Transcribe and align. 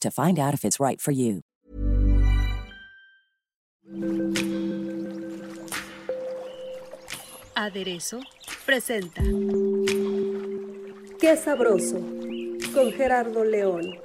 to 0.00 0.10
find 0.10 0.38
out 0.38 0.54
if 0.54 0.64
it's 0.64 0.80
right 0.80 1.00
for 1.00 1.12
you. 1.12 1.42
Aderezo 7.54 8.20
presenta 8.64 9.22
Qué 11.18 11.36
sabroso 11.36 11.98
con 12.74 12.92
Gerardo 12.92 13.44
León. 13.44 13.98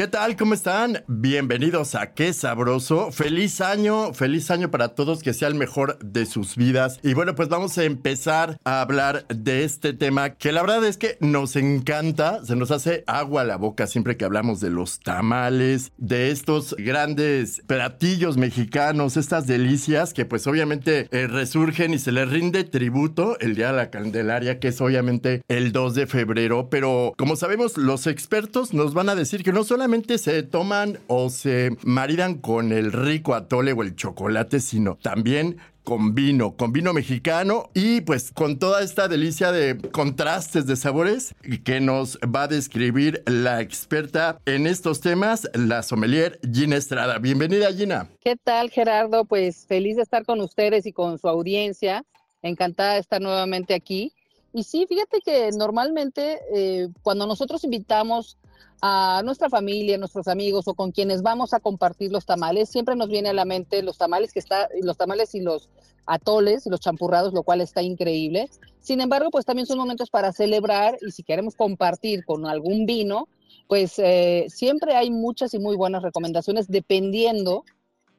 ¿Qué 0.00 0.08
tal? 0.08 0.34
¿Cómo 0.34 0.54
están? 0.54 1.04
Bienvenidos 1.08 1.94
a 1.94 2.14
Qué 2.14 2.32
Sabroso. 2.32 3.12
Feliz 3.12 3.60
año, 3.60 4.14
feliz 4.14 4.50
año 4.50 4.70
para 4.70 4.94
todos, 4.94 5.22
que 5.22 5.34
sea 5.34 5.46
el 5.48 5.56
mejor 5.56 5.98
de 5.98 6.24
sus 6.24 6.56
vidas. 6.56 6.98
Y 7.02 7.12
bueno, 7.12 7.34
pues 7.34 7.50
vamos 7.50 7.76
a 7.76 7.84
empezar 7.84 8.58
a 8.64 8.80
hablar 8.80 9.26
de 9.28 9.62
este 9.62 9.92
tema 9.92 10.30
que 10.30 10.52
la 10.52 10.62
verdad 10.62 10.86
es 10.86 10.96
que 10.96 11.18
nos 11.20 11.54
encanta, 11.54 12.42
se 12.46 12.56
nos 12.56 12.70
hace 12.70 13.04
agua 13.06 13.42
a 13.42 13.44
la 13.44 13.56
boca 13.56 13.86
siempre 13.86 14.16
que 14.16 14.24
hablamos 14.24 14.60
de 14.60 14.70
los 14.70 15.00
tamales, 15.00 15.92
de 15.98 16.30
estos 16.30 16.74
grandes 16.78 17.60
platillos 17.66 18.38
mexicanos, 18.38 19.18
estas 19.18 19.46
delicias 19.46 20.14
que 20.14 20.24
pues 20.24 20.46
obviamente 20.46 21.08
eh, 21.10 21.26
resurgen 21.26 21.92
y 21.92 21.98
se 21.98 22.12
les 22.12 22.26
rinde 22.26 22.64
tributo 22.64 23.38
el 23.40 23.54
Día 23.54 23.66
de 23.66 23.76
la 23.76 23.90
Candelaria, 23.90 24.60
que 24.60 24.68
es 24.68 24.80
obviamente 24.80 25.42
el 25.48 25.72
2 25.72 25.94
de 25.94 26.06
febrero. 26.06 26.70
Pero 26.70 27.12
como 27.18 27.36
sabemos, 27.36 27.76
los 27.76 28.06
expertos 28.06 28.72
nos 28.72 28.94
van 28.94 29.10
a 29.10 29.14
decir 29.14 29.42
que 29.42 29.52
no 29.52 29.62
solamente 29.62 29.89
se 30.18 30.42
toman 30.44 30.98
o 31.08 31.30
se 31.30 31.76
maridan 31.82 32.34
con 32.34 32.72
el 32.72 32.92
rico 32.92 33.34
atole 33.34 33.72
o 33.72 33.82
el 33.82 33.96
chocolate, 33.96 34.60
sino 34.60 34.96
también 34.96 35.58
con 35.82 36.14
vino, 36.14 36.56
con 36.56 36.72
vino 36.72 36.92
mexicano 36.92 37.70
y 37.74 38.00
pues 38.02 38.30
con 38.30 38.60
toda 38.60 38.82
esta 38.82 39.08
delicia 39.08 39.50
de 39.50 39.76
contrastes 39.90 40.66
de 40.66 40.76
sabores 40.76 41.34
que 41.64 41.80
nos 41.80 42.18
va 42.18 42.42
a 42.42 42.48
describir 42.48 43.24
la 43.26 43.60
experta 43.60 44.38
en 44.46 44.68
estos 44.68 45.00
temas, 45.00 45.50
la 45.54 45.82
sommelier 45.82 46.38
Gina 46.52 46.76
Estrada. 46.76 47.18
Bienvenida 47.18 47.72
Gina. 47.72 48.08
¿Qué 48.20 48.36
tal 48.36 48.70
Gerardo? 48.70 49.24
Pues 49.24 49.66
feliz 49.66 49.96
de 49.96 50.02
estar 50.02 50.24
con 50.24 50.40
ustedes 50.40 50.86
y 50.86 50.92
con 50.92 51.18
su 51.18 51.28
audiencia. 51.28 52.04
Encantada 52.42 52.94
de 52.94 53.00
estar 53.00 53.20
nuevamente 53.20 53.74
aquí. 53.74 54.12
Y 54.52 54.64
sí, 54.64 54.86
fíjate 54.88 55.20
que 55.24 55.50
normalmente 55.52 56.38
eh, 56.54 56.88
cuando 57.02 57.26
nosotros 57.26 57.62
invitamos 57.64 58.36
a 58.82 59.22
nuestra 59.24 59.50
familia, 59.50 59.98
nuestros 59.98 60.28
amigos 60.28 60.66
o 60.68 60.74
con 60.74 60.92
quienes 60.92 61.22
vamos 61.22 61.52
a 61.52 61.60
compartir 61.60 62.10
los 62.10 62.24
tamales, 62.24 62.68
siempre 62.68 62.96
nos 62.96 63.08
viene 63.08 63.28
a 63.28 63.34
la 63.34 63.44
mente 63.44 63.82
los 63.82 63.98
tamales 63.98 64.32
que 64.32 64.38
está, 64.38 64.68
los 64.82 64.96
tamales 64.96 65.34
y 65.34 65.40
los 65.40 65.68
atoles 66.06 66.66
y 66.66 66.70
los 66.70 66.80
champurrados, 66.80 67.34
lo 67.34 67.42
cual 67.42 67.60
está 67.60 67.82
increíble. 67.82 68.48
Sin 68.80 69.00
embargo, 69.00 69.30
pues 69.30 69.44
también 69.44 69.66
son 69.66 69.78
momentos 69.78 70.10
para 70.10 70.32
celebrar 70.32 70.96
y 71.00 71.10
si 71.10 71.22
queremos 71.22 71.54
compartir 71.54 72.24
con 72.24 72.46
algún 72.46 72.86
vino, 72.86 73.28
pues 73.68 73.98
eh, 73.98 74.46
siempre 74.48 74.96
hay 74.96 75.10
muchas 75.10 75.54
y 75.54 75.58
muy 75.58 75.76
buenas 75.76 76.02
recomendaciones 76.02 76.66
dependiendo 76.68 77.64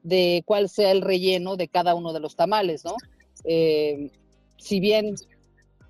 de 0.03 0.43
cuál 0.45 0.69
sea 0.69 0.91
el 0.91 1.01
relleno 1.01 1.57
de 1.57 1.67
cada 1.67 1.95
uno 1.95 2.13
de 2.13 2.19
los 2.19 2.35
tamales, 2.35 2.85
¿no? 2.85 2.95
Eh, 3.43 4.11
si 4.57 4.79
bien 4.79 5.15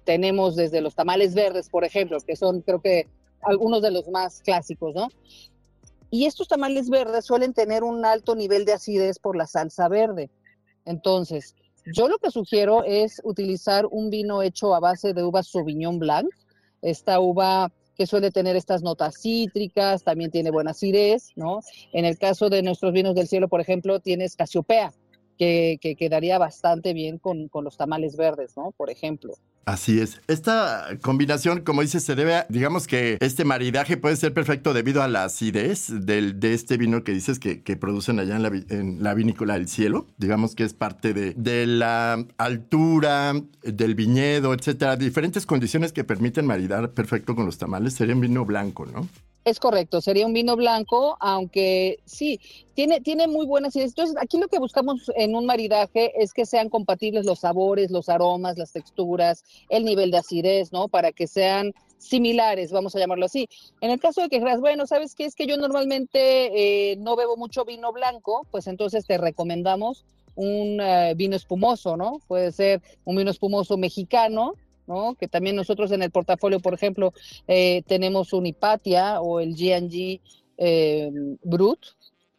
tenemos 0.05 0.55
desde 0.55 0.81
los 0.81 0.95
tamales 0.95 1.35
verdes, 1.35 1.69
por 1.69 1.83
ejemplo, 1.83 2.17
que 2.25 2.35
son 2.35 2.61
creo 2.61 2.81
que 2.81 3.07
algunos 3.43 3.81
de 3.81 3.91
los 3.91 4.07
más 4.09 4.41
clásicos, 4.41 4.93
¿no? 4.95 5.09
Y 6.09 6.25
estos 6.25 6.47
tamales 6.47 6.89
verdes 6.89 7.25
suelen 7.25 7.53
tener 7.53 7.83
un 7.83 8.05
alto 8.05 8.35
nivel 8.35 8.65
de 8.65 8.73
acidez 8.73 9.17
por 9.17 9.37
la 9.37 9.47
salsa 9.47 9.87
verde. 9.87 10.29
Entonces, 10.85 11.55
yo 11.85 12.07
lo 12.07 12.17
que 12.17 12.31
sugiero 12.31 12.83
es 12.83 13.21
utilizar 13.23 13.85
un 13.85 14.09
vino 14.09 14.41
hecho 14.41 14.75
a 14.75 14.79
base 14.79 15.13
de 15.13 15.23
uva 15.23 15.41
Sauvignon 15.41 15.99
Blanc. 15.99 16.29
Esta 16.81 17.19
uva 17.19 17.71
que 17.95 18.07
suele 18.07 18.31
tener 18.31 18.55
estas 18.55 18.81
notas 18.81 19.15
cítricas, 19.21 20.03
también 20.03 20.31
tiene 20.31 20.51
buena 20.51 20.71
acidez, 20.71 21.29
¿no? 21.35 21.59
En 21.93 22.05
el 22.05 22.17
caso 22.17 22.49
de 22.49 22.61
nuestros 22.61 22.93
vinos 22.93 23.15
del 23.15 23.27
cielo, 23.27 23.47
por 23.47 23.61
ejemplo, 23.61 23.99
tienes 23.99 24.35
Casiopea, 24.35 24.93
que, 25.37 25.77
que 25.79 25.95
quedaría 25.95 26.37
bastante 26.37 26.93
bien 26.93 27.19
con, 27.19 27.47
con 27.47 27.63
los 27.63 27.77
tamales 27.77 28.15
verdes, 28.15 28.57
¿no? 28.57 28.71
Por 28.71 28.89
ejemplo. 28.89 29.33
Así 29.65 29.99
es. 29.99 30.19
Esta 30.27 30.87
combinación, 31.01 31.61
como 31.61 31.81
dices, 31.81 32.03
se 32.03 32.15
debe 32.15 32.35
a, 32.35 32.45
digamos 32.49 32.87
que 32.87 33.17
este 33.21 33.45
maridaje 33.45 33.95
puede 33.95 34.15
ser 34.15 34.33
perfecto 34.33 34.73
debido 34.73 35.03
a 35.03 35.07
la 35.07 35.25
acidez 35.25 35.87
del, 36.05 36.39
de 36.39 36.53
este 36.53 36.77
vino 36.77 37.03
que 37.03 37.11
dices 37.11 37.37
que, 37.37 37.61
que 37.61 37.77
producen 37.77 38.19
allá 38.19 38.35
en 38.35 38.43
la, 38.43 38.49
en 38.69 39.03
la, 39.03 39.13
vinícola 39.13 39.53
del 39.53 39.67
cielo. 39.67 40.07
Digamos 40.17 40.55
que 40.55 40.63
es 40.63 40.73
parte 40.73 41.13
de, 41.13 41.33
de, 41.35 41.67
la 41.67 42.25
altura, 42.37 43.33
del 43.61 43.93
viñedo, 43.93 44.53
etcétera. 44.53 44.95
Diferentes 44.95 45.45
condiciones 45.45 45.93
que 45.93 46.03
permiten 46.03 46.47
maridar 46.47 46.91
perfecto 46.91 47.35
con 47.35 47.45
los 47.45 47.59
tamales. 47.59 47.93
Sería 47.93 48.15
un 48.15 48.21
vino 48.21 48.45
blanco, 48.45 48.87
¿no? 48.87 49.07
Es 49.43 49.59
correcto, 49.59 50.01
sería 50.01 50.27
un 50.27 50.33
vino 50.33 50.55
blanco, 50.55 51.17
aunque 51.19 51.99
sí, 52.05 52.39
tiene, 52.73 53.01
tiene 53.01 53.27
muy 53.27 53.45
buenas 53.45 53.75
ideas. 53.75 53.91
Entonces, 53.91 54.15
aquí 54.19 54.37
lo 54.37 54.47
que 54.47 54.59
buscamos 54.59 55.11
en 55.15 55.35
un 55.35 55.45
maridaje 55.45 56.11
es 56.21 56.33
que 56.33 56.45
sean 56.45 56.69
compatibles 56.69 57.25
los 57.25 57.39
sabores, 57.39 57.91
los 57.91 58.09
aromas, 58.09 58.57
las 58.57 58.71
texturas, 58.71 59.43
el 59.69 59.85
nivel 59.85 60.11
de 60.11 60.17
acidez, 60.17 60.71
¿no? 60.71 60.87
Para 60.87 61.11
que 61.11 61.27
sean 61.27 61.73
similares, 61.97 62.71
vamos 62.71 62.95
a 62.95 62.99
llamarlo 62.99 63.25
así. 63.25 63.47
En 63.79 63.91
el 63.91 63.99
caso 63.99 64.21
de 64.21 64.29
que 64.29 64.41
creas, 64.41 64.59
bueno, 64.59 64.87
¿sabes 64.87 65.13
qué? 65.15 65.25
Es 65.25 65.35
que 65.35 65.45
yo 65.45 65.57
normalmente 65.57 66.91
eh, 66.91 66.95
no 66.97 67.15
bebo 67.15 67.37
mucho 67.37 67.63
vino 67.63 67.91
blanco, 67.93 68.47
pues 68.49 68.67
entonces 68.67 69.05
te 69.05 69.17
recomendamos 69.17 70.03
un 70.35 70.79
uh, 70.81 71.15
vino 71.15 71.35
espumoso, 71.35 71.97
¿no? 71.97 72.19
Puede 72.27 72.51
ser 72.51 72.81
un 73.03 73.17
vino 73.17 73.29
espumoso 73.29 73.77
mexicano, 73.77 74.55
que 75.17 75.27
también 75.27 75.55
nosotros 75.55 75.91
en 75.91 76.01
el 76.01 76.11
portafolio, 76.11 76.59
por 76.59 76.73
ejemplo, 76.73 77.13
eh, 77.47 77.81
tenemos 77.87 78.33
un 78.33 78.45
Hipatia 78.45 79.21
o 79.21 79.39
el 79.39 79.55
G&G 79.55 80.19
eh, 80.57 81.09
Brut, 81.43 81.79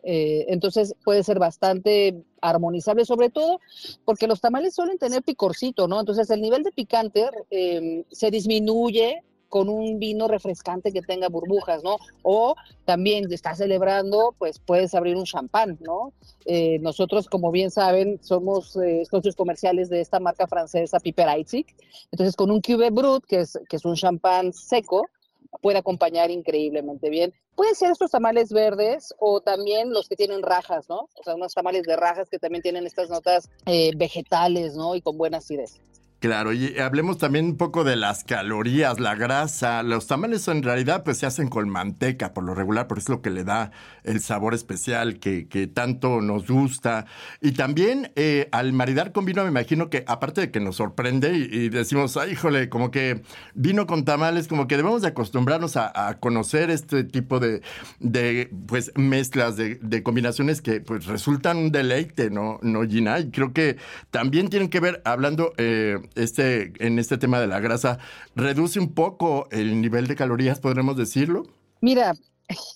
eh, 0.02 0.46
entonces 0.48 0.94
puede 1.04 1.22
ser 1.22 1.38
bastante 1.38 2.22
armonizable, 2.40 3.04
sobre 3.04 3.30
todo 3.30 3.60
porque 4.04 4.26
los 4.26 4.40
tamales 4.40 4.74
suelen 4.74 4.98
tener 4.98 5.22
picorcito, 5.22 5.86
¿no? 5.88 6.00
Entonces 6.00 6.28
el 6.30 6.40
nivel 6.40 6.62
de 6.62 6.72
picante 6.72 7.30
eh, 7.50 8.04
se 8.10 8.30
disminuye 8.30 9.22
con 9.48 9.68
un 9.68 9.98
vino 9.98 10.28
refrescante 10.28 10.92
que 10.92 11.03
tenga 11.03 11.28
burbujas, 11.28 11.84
¿no? 11.84 11.98
O 12.22 12.56
también 12.86 13.30
estás 13.30 13.59
celebrando, 13.59 14.34
pues 14.38 14.59
puedes 14.59 14.94
abrir 14.94 15.15
un 15.15 15.24
champán, 15.24 15.78
¿no? 15.82 16.15
Eh, 16.47 16.78
nosotros, 16.78 17.28
como 17.28 17.50
bien 17.50 17.71
saben, 17.71 18.18
somos 18.22 18.78
socios 19.10 19.36
comerciales 19.36 19.91
de 19.91 20.00
esta 20.00 20.21
marca 20.21 20.47
francesa 20.47 21.00
Piper 21.00 21.28
Heidsieck. 21.28 21.66
Entonces, 22.10 22.34
con 22.34 22.50
un 22.50 22.62
Cube 22.62 22.91
Brut, 22.91 23.27
que 23.27 23.41
es, 23.41 23.59
que 23.68 23.77
es 23.77 23.84
un 23.84 23.94
champán 23.94 24.54
seco, 24.54 25.06
puede 25.60 25.78
acompañar 25.78 26.31
increíblemente 26.31 27.10
bien. 27.10 27.34
Pueden 27.54 27.75
ser 27.75 27.91
estos 27.91 28.10
tamales 28.10 28.53
verdes 28.53 29.15
o 29.19 29.41
también 29.41 29.93
los 29.93 30.09
que 30.09 30.16
tienen 30.16 30.43
rajas, 30.43 30.89
¿no? 30.89 31.09
O 31.15 31.22
sea, 31.22 31.34
unos 31.34 31.54
tamales 31.54 31.83
de 31.84 31.97
rajas 31.97 32.31
que 32.31 32.39
también 32.39 32.63
tienen 32.63 32.87
estas 32.87 33.10
notas 33.10 33.51
eh, 33.66 33.93
vegetales, 33.97 34.75
¿no? 34.75 34.95
Y 34.95 35.03
con 35.03 35.19
buena 35.19 35.39
acidez. 35.39 35.81
Claro, 36.22 36.53
y 36.53 36.78
hablemos 36.78 37.19
también 37.19 37.47
un 37.47 37.57
poco 37.57 37.83
de 37.83 37.97
las 37.97 38.22
calorías, 38.22 39.01
la 39.01 39.16
grasa. 39.16 39.83
Los 39.83 40.07
tamales 40.07 40.47
en 40.47 40.63
realidad 40.63 41.03
pues 41.03 41.19
se 41.19 41.27
hacen 41.27 41.48
con 41.48 41.69
manteca 41.69 42.33
por 42.33 42.45
lo 42.45 42.54
regular, 42.54 42.86
porque 42.86 43.01
es 43.01 43.09
lo 43.09 43.21
que 43.22 43.30
le 43.30 43.42
da 43.42 43.72
el 44.04 44.21
sabor 44.21 44.54
especial 44.54 45.19
que, 45.19 45.48
que 45.48 45.66
tanto 45.66 46.21
nos 46.21 46.47
gusta. 46.47 47.07
Y 47.41 47.53
también 47.53 48.13
eh, 48.15 48.48
al 48.53 48.72
maridar 48.72 49.10
con 49.10 49.24
vino 49.24 49.42
me 49.42 49.48
imagino 49.48 49.91
que 49.91 50.04
aparte 50.07 50.42
de 50.42 50.51
que 50.53 50.60
nos 50.60 50.77
sorprende 50.77 51.33
y, 51.36 51.71
decimos, 51.71 52.16
ay, 52.16 52.34
híjole, 52.34 52.68
como 52.68 52.92
que 52.92 53.22
vino 53.54 53.89
con 53.89 54.04
tamales, 54.04 54.47
como 54.47 54.68
que 54.68 54.77
debemos 54.77 55.03
de 55.03 55.09
acostumbrarnos 55.09 55.77
a, 55.77 56.18
conocer 56.21 56.71
este 56.71 57.03
tipo 57.03 57.41
de, 57.41 57.63
de 57.98 58.48
pues 58.68 58.92
mezclas, 58.95 59.57
de, 59.57 59.75
de, 59.83 60.04
combinaciones 60.04 60.63
que 60.63 60.80
pues 60.80 61.07
resultan 61.07 61.57
un 61.57 61.72
deleite, 61.72 62.30
¿no, 62.30 62.60
no 62.63 62.86
Gina? 62.86 63.18
Y 63.18 63.33
creo 63.33 63.53
que 63.53 63.77
también 64.13 64.51
tienen 64.51 64.68
que 64.68 64.78
ver, 64.78 65.03
hablando... 65.04 65.53
Eh, 65.57 65.98
este, 66.14 66.72
en 66.84 66.98
este 66.98 67.18
tema 67.18 67.41
de 67.41 67.47
la 67.47 67.60
grasa, 67.60 67.98
reduce 68.34 68.78
un 68.80 68.94
poco 68.94 69.48
el 69.50 69.80
nivel 69.80 70.06
de 70.06 70.16
calorías, 70.16 70.60
podremos 70.60 70.97
decirlo? 70.97 71.44
Mira, 71.80 72.14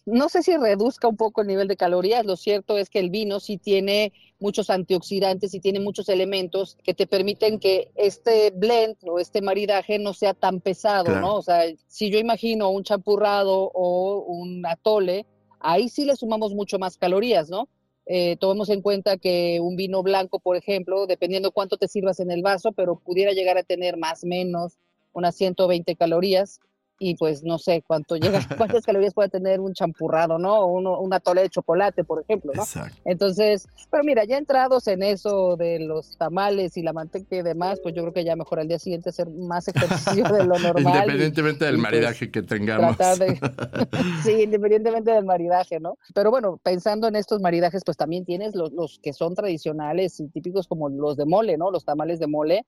no 0.05 0.29
sé 0.29 0.43
si 0.43 0.57
reduzca 0.57 1.09
un 1.09 1.17
poco 1.17 1.43
el 1.43 1.49
nivel 1.49 1.69
de 1.69 1.77
calorías, 1.77 2.25
lo 2.25 2.37
cierto 2.37 2.79
es 2.79 2.91
que 2.91 2.99
el 2.99 3.11
vino 3.11 3.41
sí 3.41 3.59
tiene 3.59 4.13
muchos 4.39 4.71
antioxidantes 4.71 5.55
y 5.55 5.61
tiene 5.61 5.81
muchos 5.81 6.09
elementos 6.09 6.77
que 6.83 6.95
te 6.95 7.07
permiten 7.07 7.59
que 7.59 7.91
este 7.95 8.51
blend 8.51 8.97
o 9.03 9.19
este 9.19 9.41
maridaje 9.41 9.99
no 9.99 10.13
sea 10.13 10.35
tan 10.35 10.61
pesado, 10.61 11.21
¿no? 11.21 11.37
O 11.37 11.43
sea, 11.43 11.63
si 11.89 12.11
yo 12.11 12.19
imagino 12.19 12.71
un 12.71 12.85
champurrado 12.85 13.71
o 13.75 14.25
un 14.27 14.65
atole, 14.67 15.27
ahí 15.61 15.89
sí 15.89 16.05
le 16.05 16.17
sumamos 16.17 16.55
mucho 16.55 16.79
más 16.79 16.99
calorías, 16.99 17.49
¿no? 17.49 17.69
Eh, 18.07 18.37
tomemos 18.39 18.69
en 18.71 18.83
cuenta 18.83 19.17
que 19.17 19.59
un 19.61 19.77
vino 19.77 20.03
blanco, 20.03 20.39
por 20.39 20.57
ejemplo, 20.57 21.07
dependiendo 21.07 21.51
cuánto 21.51 21.77
te 21.77 21.89
sirvas 21.89 22.21
en 22.21 22.31
el 22.31 22.43
vaso, 22.43 22.73
pero 22.73 22.97
pudiera 22.97 23.33
llegar 23.33 23.59
a 23.59 23.65
tener 23.65 23.97
más 23.97 24.23
o 24.23 24.29
menos 24.29 24.79
unas 25.13 25.35
120 25.35 25.97
calorías 25.97 26.61
y 26.99 27.15
pues 27.17 27.43
no 27.43 27.59
sé 27.59 27.83
cuánto 27.87 28.17
llega, 28.17 28.41
cuántas 28.57 28.85
calorías 28.85 29.15
puede 29.15 29.29
tener 29.29 29.61
un 29.61 29.75
champurrado, 29.75 30.39
¿no? 30.39 30.61
O 30.61 30.67
uno, 30.67 31.01
una 31.01 31.21
tole 31.21 31.43
de 31.43 31.51
chocolate, 31.51 32.05
por 32.05 32.23
ejemplo, 32.23 32.53
¿no? 32.55 32.65
Entonces, 33.05 33.69
pero 33.91 34.05
mira, 34.05 34.25
ya 34.25 34.39
entrados 34.39 34.87
en 34.89 35.03
eso 35.03 35.57
de 35.57 35.81
los 35.81 36.17
tamales 36.17 36.77
y 36.77 36.83
la 36.83 36.93
manteca 36.93 37.37
y 37.37 37.43
demás, 37.43 37.81
pues 37.83 37.95
yo 37.95 38.03
creo 38.03 38.13
que 38.13 38.25
ya 38.25 38.37
mejor 38.37 38.61
al 38.61 38.69
día 38.69 38.79
siguiente 38.79 39.11
hacer 39.11 39.29
más 39.29 39.69
ejercicio 39.75 40.25
de 40.25 40.45
lo 40.45 40.59
normal. 40.59 40.95
independientemente 40.95 41.65
del 41.65 41.75
pues, 41.75 41.83
maridaje 41.83 42.31
que 42.31 42.43
tengamos. 42.43 42.97
sí, 44.25 44.43
independientemente 44.43 45.11
del 45.11 45.25
maridaje, 45.25 45.81
¿no? 45.81 45.99
Pero 46.15 46.31
bueno, 46.31 46.59
pensando 46.63 47.09
en 47.09 47.17
estos 47.17 47.41
maridajes, 47.41 47.83
pues 47.85 47.97
también 47.97 48.25
tienes 48.25 48.55
los, 48.55 48.73
los 48.73 48.99
que 49.03 49.13
son 49.13 49.35
tradicionales 49.35 50.21
y 50.21 50.29
típicos 50.29 50.67
como 50.67 50.89
los 50.89 51.17
de 51.17 51.27
mole, 51.27 51.57
¿no? 51.57 51.71
Los 51.71 51.85
tamales 51.85 52.19
de 52.19 52.27
mole. 52.27 52.65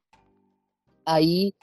Ahí 1.05 1.55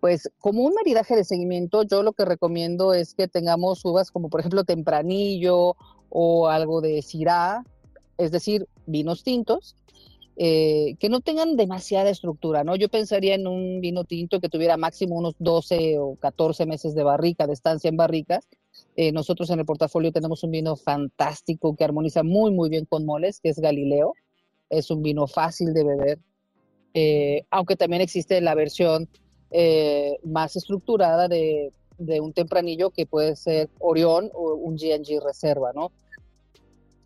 pues 0.00 0.30
como 0.38 0.62
un 0.62 0.74
maridaje 0.74 1.16
de 1.16 1.24
seguimiento, 1.24 1.82
yo 1.82 2.02
lo 2.02 2.12
que 2.12 2.24
recomiendo 2.24 2.94
es 2.94 3.14
que 3.14 3.28
tengamos 3.28 3.84
uvas 3.84 4.10
como 4.10 4.28
por 4.28 4.40
ejemplo 4.40 4.64
tempranillo 4.64 5.76
o 6.08 6.48
algo 6.48 6.80
de 6.80 7.02
cirá, 7.02 7.64
es 8.16 8.30
decir, 8.30 8.66
vinos 8.86 9.22
tintos, 9.22 9.76
eh, 10.36 10.94
que 11.00 11.08
no 11.08 11.20
tengan 11.20 11.56
demasiada 11.56 12.10
estructura, 12.10 12.62
¿no? 12.62 12.76
Yo 12.76 12.88
pensaría 12.88 13.34
en 13.34 13.48
un 13.48 13.80
vino 13.80 14.04
tinto 14.04 14.40
que 14.40 14.48
tuviera 14.48 14.76
máximo 14.76 15.16
unos 15.16 15.34
12 15.40 15.98
o 15.98 16.14
14 16.14 16.64
meses 16.64 16.94
de 16.94 17.02
barrica, 17.02 17.48
de 17.48 17.54
estancia 17.54 17.88
en 17.88 17.96
barricas. 17.96 18.46
Eh, 18.94 19.10
nosotros 19.10 19.50
en 19.50 19.58
el 19.58 19.64
portafolio 19.64 20.12
tenemos 20.12 20.44
un 20.44 20.52
vino 20.52 20.76
fantástico 20.76 21.74
que 21.74 21.82
armoniza 21.82 22.22
muy, 22.22 22.52
muy 22.52 22.68
bien 22.68 22.84
con 22.84 23.04
moles, 23.04 23.40
que 23.40 23.48
es 23.48 23.58
Galileo. 23.58 24.14
Es 24.70 24.92
un 24.92 25.02
vino 25.02 25.26
fácil 25.26 25.74
de 25.74 25.82
beber, 25.84 26.18
eh, 26.94 27.44
aunque 27.50 27.74
también 27.74 28.02
existe 28.02 28.40
la 28.40 28.54
versión 28.54 29.08
eh, 29.50 30.18
más 30.24 30.56
estructurada 30.56 31.28
de, 31.28 31.72
un 31.98 32.32
tempranillo 32.32 32.90
que 32.90 33.06
puede 33.06 33.34
ser 33.36 33.68
Orión 33.80 34.30
o 34.34 34.54
un 34.54 34.76
GNG 34.76 35.20
Reserva, 35.24 35.72
¿no? 35.74 35.90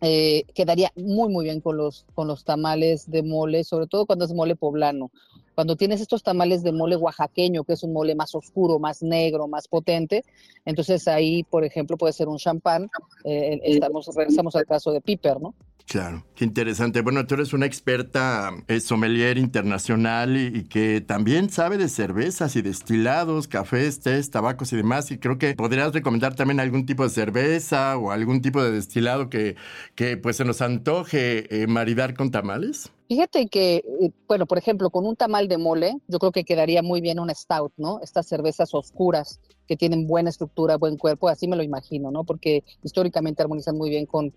Eh, 0.01 0.43
quedaría 0.53 0.91
muy, 0.95 1.29
muy 1.29 1.45
bien 1.45 1.61
con 1.61 1.77
los, 1.77 2.05
con 2.13 2.27
los 2.27 2.43
tamales 2.43 3.09
de 3.09 3.23
mole, 3.23 3.63
sobre 3.63 3.87
todo 3.87 4.05
cuando 4.05 4.25
es 4.25 4.33
mole 4.33 4.55
poblano. 4.55 5.11
Cuando 5.55 5.75
tienes 5.75 6.01
estos 6.01 6.23
tamales 6.23 6.63
de 6.63 6.71
mole 6.71 6.95
oaxaqueño, 6.95 7.63
que 7.63 7.73
es 7.73 7.83
un 7.83 7.93
mole 7.93 8.13
más 8.13 8.35
oscuro, 8.35 8.79
más 8.79 9.01
negro, 9.01 9.47
más 9.47 9.67
potente, 9.67 10.25
entonces 10.65 11.07
ahí, 11.07 11.43
por 11.43 11.63
ejemplo, 11.63 11.95
puede 11.95 12.11
ser 12.11 12.27
un 12.27 12.37
champán. 12.37 12.89
Eh, 13.23 13.61
estamos, 13.63 14.09
regresamos 14.15 14.55
al 14.55 14.65
caso 14.65 14.91
de 14.91 14.99
Piper, 14.99 15.39
¿no? 15.39 15.53
Claro, 15.85 16.25
qué 16.35 16.45
interesante. 16.45 17.01
Bueno, 17.01 17.27
tú 17.27 17.35
eres 17.35 17.53
una 17.53 17.65
experta 17.65 18.51
eh, 18.67 18.79
sommelier 18.79 19.37
internacional 19.37 20.37
y, 20.37 20.63
que 20.63 21.01
también 21.01 21.49
sabe 21.49 21.77
de 21.77 21.89
cervezas 21.89 22.55
y 22.55 22.61
destilados, 22.61 23.47
cafés, 23.47 23.99
tés, 23.99 24.31
tabacos 24.31 24.73
y 24.73 24.77
demás. 24.77 25.11
Y 25.11 25.19
creo 25.19 25.37
que 25.37 25.55
podrías 25.55 25.93
recomendar 25.93 26.35
también 26.35 26.59
algún 26.59 26.85
tipo 26.85 27.03
de 27.03 27.09
cerveza 27.09 27.97
o 27.97 28.11
algún 28.11 28.41
tipo 28.41 28.63
de 28.63 28.71
destilado 28.71 29.29
que, 29.29 29.55
que 29.93 30.17
pues 30.17 30.37
se 30.37 30.45
nos 30.45 30.61
antoje 30.61 31.61
eh, 31.61 31.67
maridar 31.67 32.15
con 32.15 32.31
tamales. 32.31 32.91
Fíjate 33.07 33.47
que, 33.47 33.83
eh, 34.01 34.11
bueno, 34.27 34.45
por 34.45 34.57
ejemplo, 34.57 34.89
con 34.89 35.05
un 35.05 35.15
tamal 35.15 35.47
de 35.47 35.57
mole, 35.57 35.95
yo 36.07 36.19
creo 36.19 36.31
que 36.31 36.45
quedaría 36.45 36.81
muy 36.81 37.01
bien 37.01 37.19
un 37.19 37.29
stout, 37.29 37.73
¿no? 37.77 37.99
Estas 38.01 38.27
cervezas 38.27 38.73
oscuras 38.73 39.39
que 39.67 39.75
tienen 39.75 40.07
buena 40.07 40.29
estructura, 40.29 40.77
buen 40.77 40.97
cuerpo, 40.97 41.27
así 41.27 41.47
me 41.47 41.55
lo 41.55 41.63
imagino, 41.63 42.11
¿no? 42.11 42.23
Porque 42.23 42.63
históricamente 42.83 43.41
armonizan 43.41 43.77
muy 43.77 43.89
bien 43.89 44.05
con, 44.05 44.31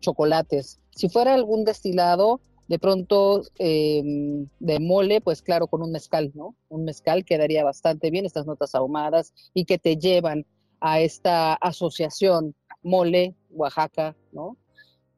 chocolates. 0.00 0.80
Si 0.90 1.08
fuera 1.08 1.34
algún 1.34 1.64
destilado, 1.64 2.40
de 2.68 2.78
pronto 2.78 3.42
em, 3.58 4.46
de 4.60 4.78
mole, 4.80 5.20
pues 5.20 5.42
claro, 5.42 5.66
con 5.66 5.82
un 5.82 5.90
mezcal, 5.90 6.30
¿no? 6.34 6.54
Un 6.68 6.84
mezcal 6.84 7.24
quedaría 7.24 7.64
bastante 7.64 8.10
bien, 8.10 8.26
estas 8.26 8.46
notas 8.46 8.74
ahumadas 8.74 9.32
y 9.54 9.64
que 9.64 9.78
te 9.78 9.96
llevan 9.96 10.46
a 10.80 11.00
esta 11.00 11.54
asociación 11.54 12.54
mole, 12.82 13.34
Oaxaca, 13.50 14.16
¿no? 14.32 14.56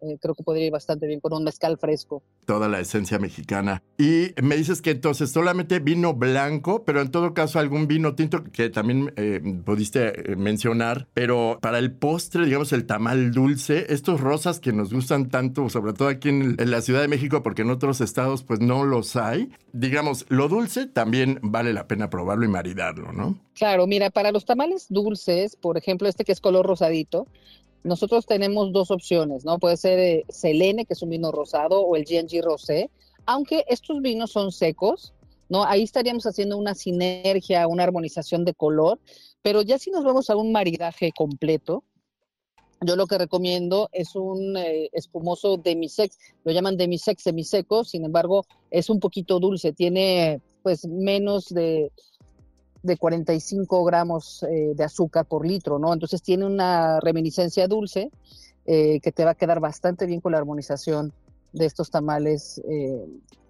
Eh, 0.02 0.18
creo 0.20 0.34
que 0.34 0.42
podría 0.42 0.66
ir 0.66 0.72
bastante 0.72 1.06
bien 1.06 1.20
con 1.20 1.32
un 1.32 1.44
mezcal 1.44 1.78
fresco. 1.78 2.24
Toda 2.44 2.68
la 2.68 2.80
esencia 2.80 3.20
mexicana. 3.20 3.84
Y 3.98 4.34
me 4.42 4.56
dices 4.56 4.82
que 4.82 4.90
entonces 4.90 5.30
solamente 5.30 5.78
vino 5.78 6.12
blanco, 6.14 6.84
pero 6.84 7.00
en 7.00 7.12
todo 7.12 7.34
caso 7.34 7.60
algún 7.60 7.86
vino 7.86 8.16
tinto 8.16 8.42
que 8.42 8.68
también 8.68 9.12
eh, 9.16 9.40
pudiste 9.64 10.32
eh, 10.32 10.36
mencionar, 10.36 11.06
pero 11.14 11.58
para 11.62 11.78
el 11.78 11.92
postre, 11.92 12.44
digamos 12.44 12.72
el 12.72 12.84
tamal 12.84 13.30
dulce, 13.30 13.86
estos 13.90 14.20
rosas 14.20 14.58
que 14.58 14.72
nos 14.72 14.92
gustan 14.92 15.28
tanto, 15.28 15.68
sobre 15.68 15.92
todo 15.92 16.08
aquí 16.08 16.30
en, 16.30 16.56
en 16.58 16.70
la 16.72 16.82
Ciudad 16.82 17.00
de 17.00 17.08
México, 17.08 17.44
porque 17.44 17.62
en 17.62 17.70
otros 17.70 18.00
estados 18.00 18.42
pues 18.42 18.58
no 18.58 18.84
los 18.84 19.14
hay, 19.14 19.52
digamos, 19.72 20.26
lo 20.28 20.48
dulce 20.48 20.86
también 20.86 21.38
vale 21.42 21.72
la 21.72 21.86
pena 21.86 22.10
probarlo 22.10 22.44
y 22.44 22.48
maridarlo, 22.48 23.12
¿no? 23.12 23.38
Claro, 23.54 23.86
mira, 23.86 24.10
para 24.10 24.32
los 24.32 24.44
tamales 24.44 24.86
dulces, 24.88 25.54
por 25.54 25.78
ejemplo, 25.78 26.08
este 26.08 26.24
que 26.24 26.32
es 26.32 26.40
color 26.40 26.66
rosadito, 26.66 27.28
nosotros 27.84 28.26
tenemos 28.26 28.72
dos 28.72 28.90
opciones, 28.90 29.44
¿no? 29.44 29.58
Puede 29.58 29.76
ser 29.76 29.98
eh, 29.98 30.24
Selene, 30.28 30.84
que 30.84 30.92
es 30.94 31.02
un 31.02 31.10
vino 31.10 31.32
rosado, 31.32 31.80
o 31.80 31.96
el 31.96 32.04
GNG 32.04 32.42
Rosé, 32.42 32.90
aunque 33.26 33.64
estos 33.68 34.00
vinos 34.00 34.30
son 34.32 34.52
secos, 34.52 35.12
¿no? 35.48 35.64
Ahí 35.64 35.82
estaríamos 35.82 36.26
haciendo 36.26 36.56
una 36.56 36.74
sinergia, 36.74 37.66
una 37.66 37.84
armonización 37.84 38.44
de 38.44 38.54
color, 38.54 38.98
pero 39.42 39.62
ya 39.62 39.78
si 39.78 39.90
nos 39.90 40.04
vamos 40.04 40.30
a 40.30 40.36
un 40.36 40.52
maridaje 40.52 41.12
completo, 41.12 41.84
yo 42.84 42.96
lo 42.96 43.06
que 43.06 43.18
recomiendo 43.18 43.88
es 43.92 44.16
un 44.16 44.56
eh, 44.56 44.88
espumoso 44.92 45.56
demisex, 45.56 46.18
lo 46.44 46.52
llaman 46.52 46.76
demisex 46.76 47.22
semiseco, 47.22 47.84
sin 47.84 48.04
embargo, 48.04 48.44
es 48.70 48.90
un 48.90 48.98
poquito 48.98 49.38
dulce, 49.38 49.72
tiene 49.72 50.40
pues 50.62 50.86
menos 50.86 51.48
de 51.48 51.92
de 52.82 52.96
45 52.96 53.84
gramos 53.84 54.42
eh, 54.42 54.72
de 54.74 54.84
azúcar 54.84 55.26
por 55.26 55.46
litro, 55.46 55.78
¿no? 55.78 55.92
Entonces 55.92 56.22
tiene 56.22 56.46
una 56.46 57.00
reminiscencia 57.00 57.68
dulce 57.68 58.10
eh, 58.66 59.00
que 59.00 59.12
te 59.12 59.24
va 59.24 59.32
a 59.32 59.34
quedar 59.34 59.60
bastante 59.60 60.06
bien 60.06 60.20
con 60.20 60.32
la 60.32 60.38
armonización 60.38 61.12
de 61.52 61.66
estos 61.66 61.90
tamales 61.90 62.60
eh, 62.68 63.06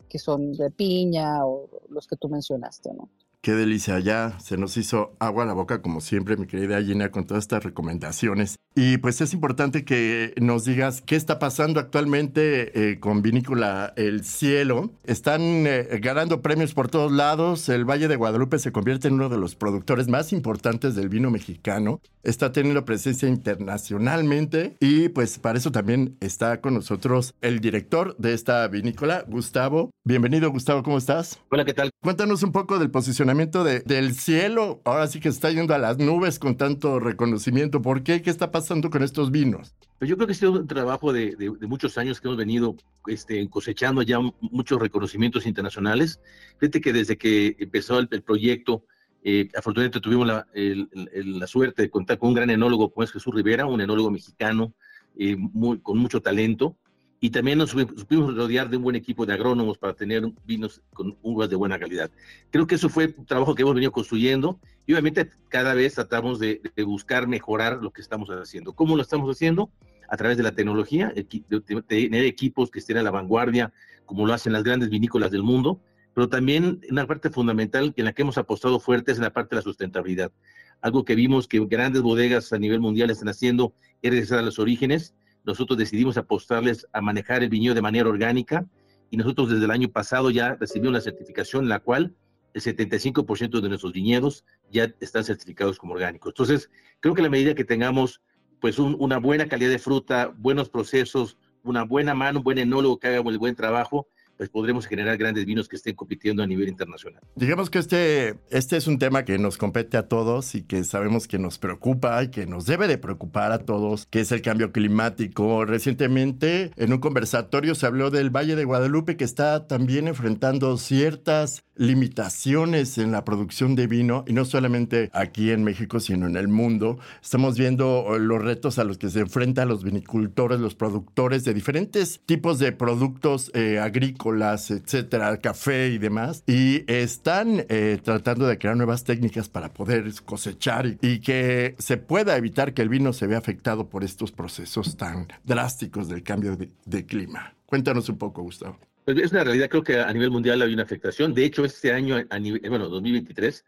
que 0.09 0.19
son 0.19 0.53
de 0.53 0.71
piña 0.71 1.47
o 1.47 1.69
los 1.89 2.07
que 2.07 2.17
tú 2.17 2.29
mencionaste, 2.29 2.93
¿no? 2.93 3.09
Qué 3.45 3.55
delicia, 3.55 3.99
ya 3.99 4.39
se 4.39 4.57
nos 4.57 4.77
hizo 4.77 5.17
agua 5.19 5.43
a 5.43 5.47
la 5.47 5.53
boca 5.53 5.83
como 5.83 6.01
siempre, 6.01 6.37
mi 6.37 6.47
querida 6.47 6.81
Gina, 6.81 7.11
con 7.11 7.27
todas 7.27 7.43
estas 7.43 7.65
recomendaciones. 7.65 8.55
Y 8.77 8.99
pues 8.99 9.21
es 9.21 9.35
importante 9.35 9.85
que 9.85 10.33
nos 10.41 10.65
digas 10.65 11.03
qué 11.03 11.17
está 11.17 11.41
pasando 11.41 11.81
actualmente 11.81 12.93
eh, 12.93 13.01
con 13.01 13.21
Vinícola 13.21 13.95
El 13.97 14.25
Cielo. 14.25 14.93
Están 15.05 15.43
eh, 15.67 15.99
ganando 16.01 16.41
premios 16.41 16.73
por 16.73 16.89
todos 16.89 17.11
lados. 17.11 17.69
El 17.69 17.85
Valle 17.85 18.07
de 18.07 18.15
Guadalupe 18.15 18.61
se 18.61 18.71
convierte 18.71 19.09
en 19.09 19.15
uno 19.15 19.29
de 19.29 19.39
los 19.39 19.57
productores 19.57 20.07
más 20.07 20.33
importantes 20.33 20.95
del 20.95 21.09
vino 21.09 21.31
mexicano. 21.33 22.01
Está 22.23 22.53
teniendo 22.53 22.85
presencia 22.85 23.29
internacionalmente 23.29 24.77
y 24.79 25.09
pues 25.09 25.41
para 25.41 25.59
eso 25.59 25.73
también 25.73 26.17
está 26.21 26.61
con 26.61 26.75
nosotros 26.75 27.35
el 27.41 27.59
director 27.59 28.17
de 28.19 28.35
esta 28.35 28.69
vinícola, 28.69 29.25
Gustavo. 29.27 29.91
Bienvenido, 30.05 30.49
Gustavo, 30.51 30.85
¿cómo 30.85 30.97
estás? 30.97 31.41
Hola, 31.51 31.65
¿qué 31.65 31.75
tal? 31.75 31.91
Cuéntanos 32.01 32.45
un 32.45 32.53
poco 32.53 32.79
del 32.79 32.93
posicionamiento 32.93 33.32
posicionamiento 33.33 33.65
de, 33.65 33.81
del 33.81 34.15
cielo 34.15 34.81
ahora 34.85 35.07
sí 35.07 35.21
que 35.21 35.29
está 35.29 35.51
yendo 35.51 35.75
a 35.75 35.79
las 35.79 35.99
nubes 35.99 36.39
con 36.39 36.57
tanto 36.57 37.01
reconocimiento. 37.01 37.81
¿Por 37.81 38.03
qué? 38.03 38.23
¿Qué 38.23 38.31
está 38.31 38.51
pasando 38.51 38.91
con 38.91 39.03
estos 39.03 39.31
vinos? 39.31 39.75
Pues 39.99 40.09
yo 40.09 40.17
creo 40.17 40.27
que 40.27 40.33
ha 40.33 40.37
sido 40.37 40.53
un 40.53 40.67
trabajo 40.67 41.13
de, 41.13 41.37
muchos 41.63 41.97
años 41.97 42.21
que 42.21 42.29
hemos 42.29 42.37
venido 42.37 42.77
este, 43.07 43.49
cosechando 43.49 44.03
ya 44.03 44.19
muchos 44.41 44.81
reconocimientos 44.81 45.47
internacionales. 45.47 46.21
Fíjate 46.59 46.81
que 46.81 46.93
desde 46.93 47.17
que 47.17 47.57
empezó 47.59 47.99
el, 47.99 48.09
proyecto, 48.23 48.85
eh, 49.23 49.49
afortunadamente 49.57 50.01
tuvimos 50.01 50.27
la, 50.27 50.47
la, 50.55 51.47
suerte 51.47 51.83
de 51.83 51.91
contar 51.91 52.19
con 52.19 52.31
un 52.31 52.35
gran 52.35 52.51
enólogo 52.51 52.91
como 52.93 53.05
es 53.05 53.13
Jesús 53.13 53.35
Rivera, 53.35 53.67
un 53.67 53.81
enólogo 53.81 54.11
mexicano 54.11 54.75
eh, 55.17 55.37
muy, 55.37 55.79
con 55.79 55.99
mucho 55.99 56.21
talento, 56.21 56.77
y 57.25 57.31
también 57.31 57.59
nos 57.59 57.71
supimos 57.71 58.35
rodear 58.35 58.69
de 58.69 58.79
un 58.79 58.83
buen 58.83 58.97
equipo 58.97 59.25
de 59.25 59.33
agrónomos 59.33 59.79
para 59.79 59.95
tener 59.95 60.25
vinos 60.45 60.83
con 60.93 61.17
uvas 61.23 61.49
de 61.49 61.55
buena 61.55 61.79
calidad. 61.79 62.11
Creo 62.51 62.67
que 62.67 62.75
eso 62.75 62.89
fue 62.89 63.15
un 63.17 63.25
trabajo 63.27 63.55
que 63.55 63.63
hemos 63.63 63.75
venido 63.77 63.93
construyendo 63.93 64.59
y 64.87 64.93
obviamente 64.93 65.31
cada 65.49 65.73
vez 65.73 65.95
tratamos 65.95 66.41
de, 66.41 66.61
buscar 66.85 67.29
mejorar 67.29 67.79
lo 67.81 67.93
que 67.93 68.01
estamos 68.01 68.29
haciendo. 68.29 68.73
¿Cómo 68.73 68.97
lo 68.97 69.03
estamos 69.03 69.31
haciendo? 69.31 69.71
A 70.09 70.17
través 70.17 70.37
de 70.37 70.43
la 70.43 70.51
tecnología, 70.51 71.13
de 71.15 71.83
tener 71.87 72.25
equipos 72.25 72.73
que 72.73 72.81
estén 72.81 72.97
a 72.97 73.05
la 73.05 73.13
vanguardia, 73.13 73.73
como 74.05 74.27
lo 74.27 74.35
hacen 74.35 74.53
las 74.53 74.65
grandes 74.65 74.91
vinícolas 74.91 75.31
del 75.31 75.45
mundo, 75.45 75.81
pero 76.15 76.29
también 76.29 76.81
una 76.91 77.07
parte 77.07 77.31
fundamental 77.31 77.95
en 77.97 78.05
la 78.05 78.13
que 78.15 78.23
hemos 78.23 78.37
apostado 78.37 78.81
fuerte 78.81 79.13
es 79.13 79.19
en 79.19 79.23
la 79.23 79.33
parte 79.33 79.51
de 79.55 79.61
la 79.61 79.63
sustentabilidad. 79.63 80.33
Algo 80.81 81.05
que 81.05 81.15
vimos 81.15 81.47
que 81.47 81.65
grandes 81.67 82.03
bodegas 82.03 82.53
a 82.53 82.59
nivel 82.59 82.81
mundial 82.81 83.11
están 83.11 83.29
haciendo 83.29 83.75
es 84.03 84.11
regresar 84.11 84.41
a 84.41 84.43
los 84.43 84.59
orígenes, 84.59 85.15
nosotros 85.45 85.79
decidimos 85.79 86.17
apostarles 86.17 86.87
a 86.93 87.01
manejar 87.01 87.43
el 87.43 87.49
viñedo 87.49 87.75
de 87.75 87.83
manera 87.83 88.09
orgánica 88.09 88.67
y 89.11 89.17
nosotros 89.17 89.51
desde 89.51 89.65
el 89.65 89.71
año 89.71 89.89
pasado 89.89 90.31
ya 90.31 90.55
recibimos 90.55 90.95
la 90.95 91.01
certificación 91.01 91.65
en 91.65 91.69
la 91.69 91.81
cual 91.81 92.15
el 92.55 92.63
75% 92.63 93.61
de 93.61 93.69
nuestros 93.69 93.93
viñedos 93.93 94.45
ya 94.71 94.93
están 95.01 95.25
certificados 95.25 95.79
como 95.79 95.95
orgánicos. 95.95 96.33
Entonces, 96.33 96.71
creo 97.01 97.15
que 97.15 97.23
la 97.23 97.31
medida 97.31 97.55
que 97.55 97.65
tengamos 97.65 98.21
pues 98.61 98.79
una 98.79 99.19
buena 99.19 99.49
calidad 99.49 99.71
de 99.71 99.79
fruta, 99.81 100.33
buenos 100.39 100.69
procesos, 100.69 101.37
una 101.65 101.83
buena 101.83 102.15
mano, 102.15 102.39
un 102.39 102.45
buen 102.45 102.59
enólogo 102.59 102.99
que 102.99 103.09
haga 103.09 103.29
el 103.29 103.39
buen 103.39 103.57
trabajo, 103.57 104.07
pues 104.43 104.51
podremos 104.51 104.89
generar 104.89 105.17
grandes 105.19 105.47
vinos 105.47 105.69
que 105.69 105.77
estén 105.77 105.95
compitiendo 105.95 106.43
a 106.43 106.49
nivel 106.49 106.69
internacional. 106.69 107.23
Digamos 107.37 107.71
que 107.71 107.79
este, 107.79 108.41
este 108.51 108.77
es 108.77 108.89
un 108.89 108.99
tema 108.99 109.25
que 109.25 109.39
nos 109.39 109.57
compete 109.57 109.97
a 109.97 110.09
todos 110.09 110.57
y 110.57 110.63
que 110.63 110.83
sabemos 110.83 111.29
que 111.29 111.39
nos 111.39 111.61
preocupa 111.61 112.21
y 112.25 112.31
que 112.33 112.45
nos 112.45 112.67
debe 112.67 112.89
de 112.89 112.99
preocupar 112.99 113.53
a 113.53 113.59
todos, 113.59 114.05
que 114.07 114.19
es 114.19 114.33
el 114.33 114.43
cambio 114.43 114.73
climático. 114.73 115.65
Recientemente 115.65 116.73
en 116.75 116.93
un 116.93 116.99
conversatorio 116.99 117.77
se 117.77 117.87
habló 117.87 118.11
del 118.11 118.31
Valle 118.31 118.57
de 118.57 118.65
Guadalupe 118.65 119.17
que 119.17 119.23
está 119.23 119.69
también 119.69 120.09
enfrentando 120.09 120.77
ciertas 120.77 121.63
limitaciones 121.75 122.99
en 122.99 123.13
la 123.13 123.25
producción 123.25 123.75
de 123.75 123.87
vino 123.87 124.25
y 124.27 124.33
no 124.33 124.45
solamente 124.45 125.11
aquí 125.13 125.51
en 125.51 125.65
México, 125.65 126.01
sino 126.01 126.27
en 126.27 126.37
el 126.37 126.49
mundo. 126.49 126.99
Estamos 127.23 127.57
viendo 127.59 128.19
los 128.19 128.43
retos 128.43 128.79
a 128.79 128.85
los 128.85 128.99
que 128.99 129.09
se 129.09 129.21
enfrentan 129.21 129.69
los 129.69 129.83
vinicultores, 129.85 130.61
los 130.61 130.75
productores 130.75 131.45
de 131.45 131.55
diferentes 131.55 132.21
tipos 132.27 132.59
de 132.59 132.73
productos 132.73 133.51
eh, 133.55 133.79
agrícolas, 133.79 134.32
etcétera, 134.71 135.37
café 135.39 135.89
y 135.89 135.99
demás, 135.99 136.43
y 136.47 136.85
están 136.91 137.65
eh, 137.69 137.99
tratando 138.03 138.47
de 138.47 138.59
crear 138.59 138.77
nuevas 138.77 139.05
técnicas 139.05 139.49
para 139.49 139.73
poder 139.73 140.13
cosechar 140.25 140.87
y, 140.87 141.21
que 141.21 141.75
se 141.79 141.97
pueda 141.99 142.37
evitar 142.37 142.75
que 142.75 142.83
el 142.83 142.89
vino 142.89 143.13
se 143.13 143.27
vea 143.27 143.39
afectado 143.39 143.89
por 143.89 144.05
estos 144.05 144.33
procesos 144.33 144.97
tan 144.97 145.29
drásticos 145.45 146.09
del 146.09 146.23
cambio 146.23 146.57
de 146.57 147.07
clima. 147.07 147.55
Cuéntanos 147.67 148.09
un 148.09 148.19
poco, 148.19 148.43
Gustavo. 148.43 148.79
Pues 149.05 149.19
es 149.19 149.33
una 149.33 149.43
realidad, 149.45 149.69
creo 149.69 149.83
que 149.83 149.99
a 149.99 150.13
nivel 150.13 150.31
mundial 150.31 150.63
hay 150.63 150.73
una 150.73 150.85
afectación. 150.85 151.35
De 151.35 151.45
hecho, 151.45 151.65
este 151.65 151.93
año, 151.93 152.17
a 152.31 152.39
nivel, 152.39 152.61
bueno, 152.69 152.89
2023, 152.89 153.65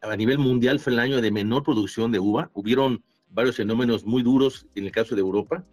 a 0.00 0.16
nivel 0.16 0.38
mundial 0.38 0.78
fue 0.78 0.92
el 0.92 1.00
año 1.00 1.20
de 1.20 1.30
menor 1.30 1.64
producción 1.64 2.12
de 2.12 2.20
uva. 2.20 2.50
Hubieron 2.54 3.02
varios 3.28 3.56
fenómenos 3.56 4.04
muy 4.04 4.22
duros 4.22 4.66
en 4.74 4.84
el 4.84 4.92
caso 4.92 5.14
de 5.14 5.20
Europa, 5.20 5.64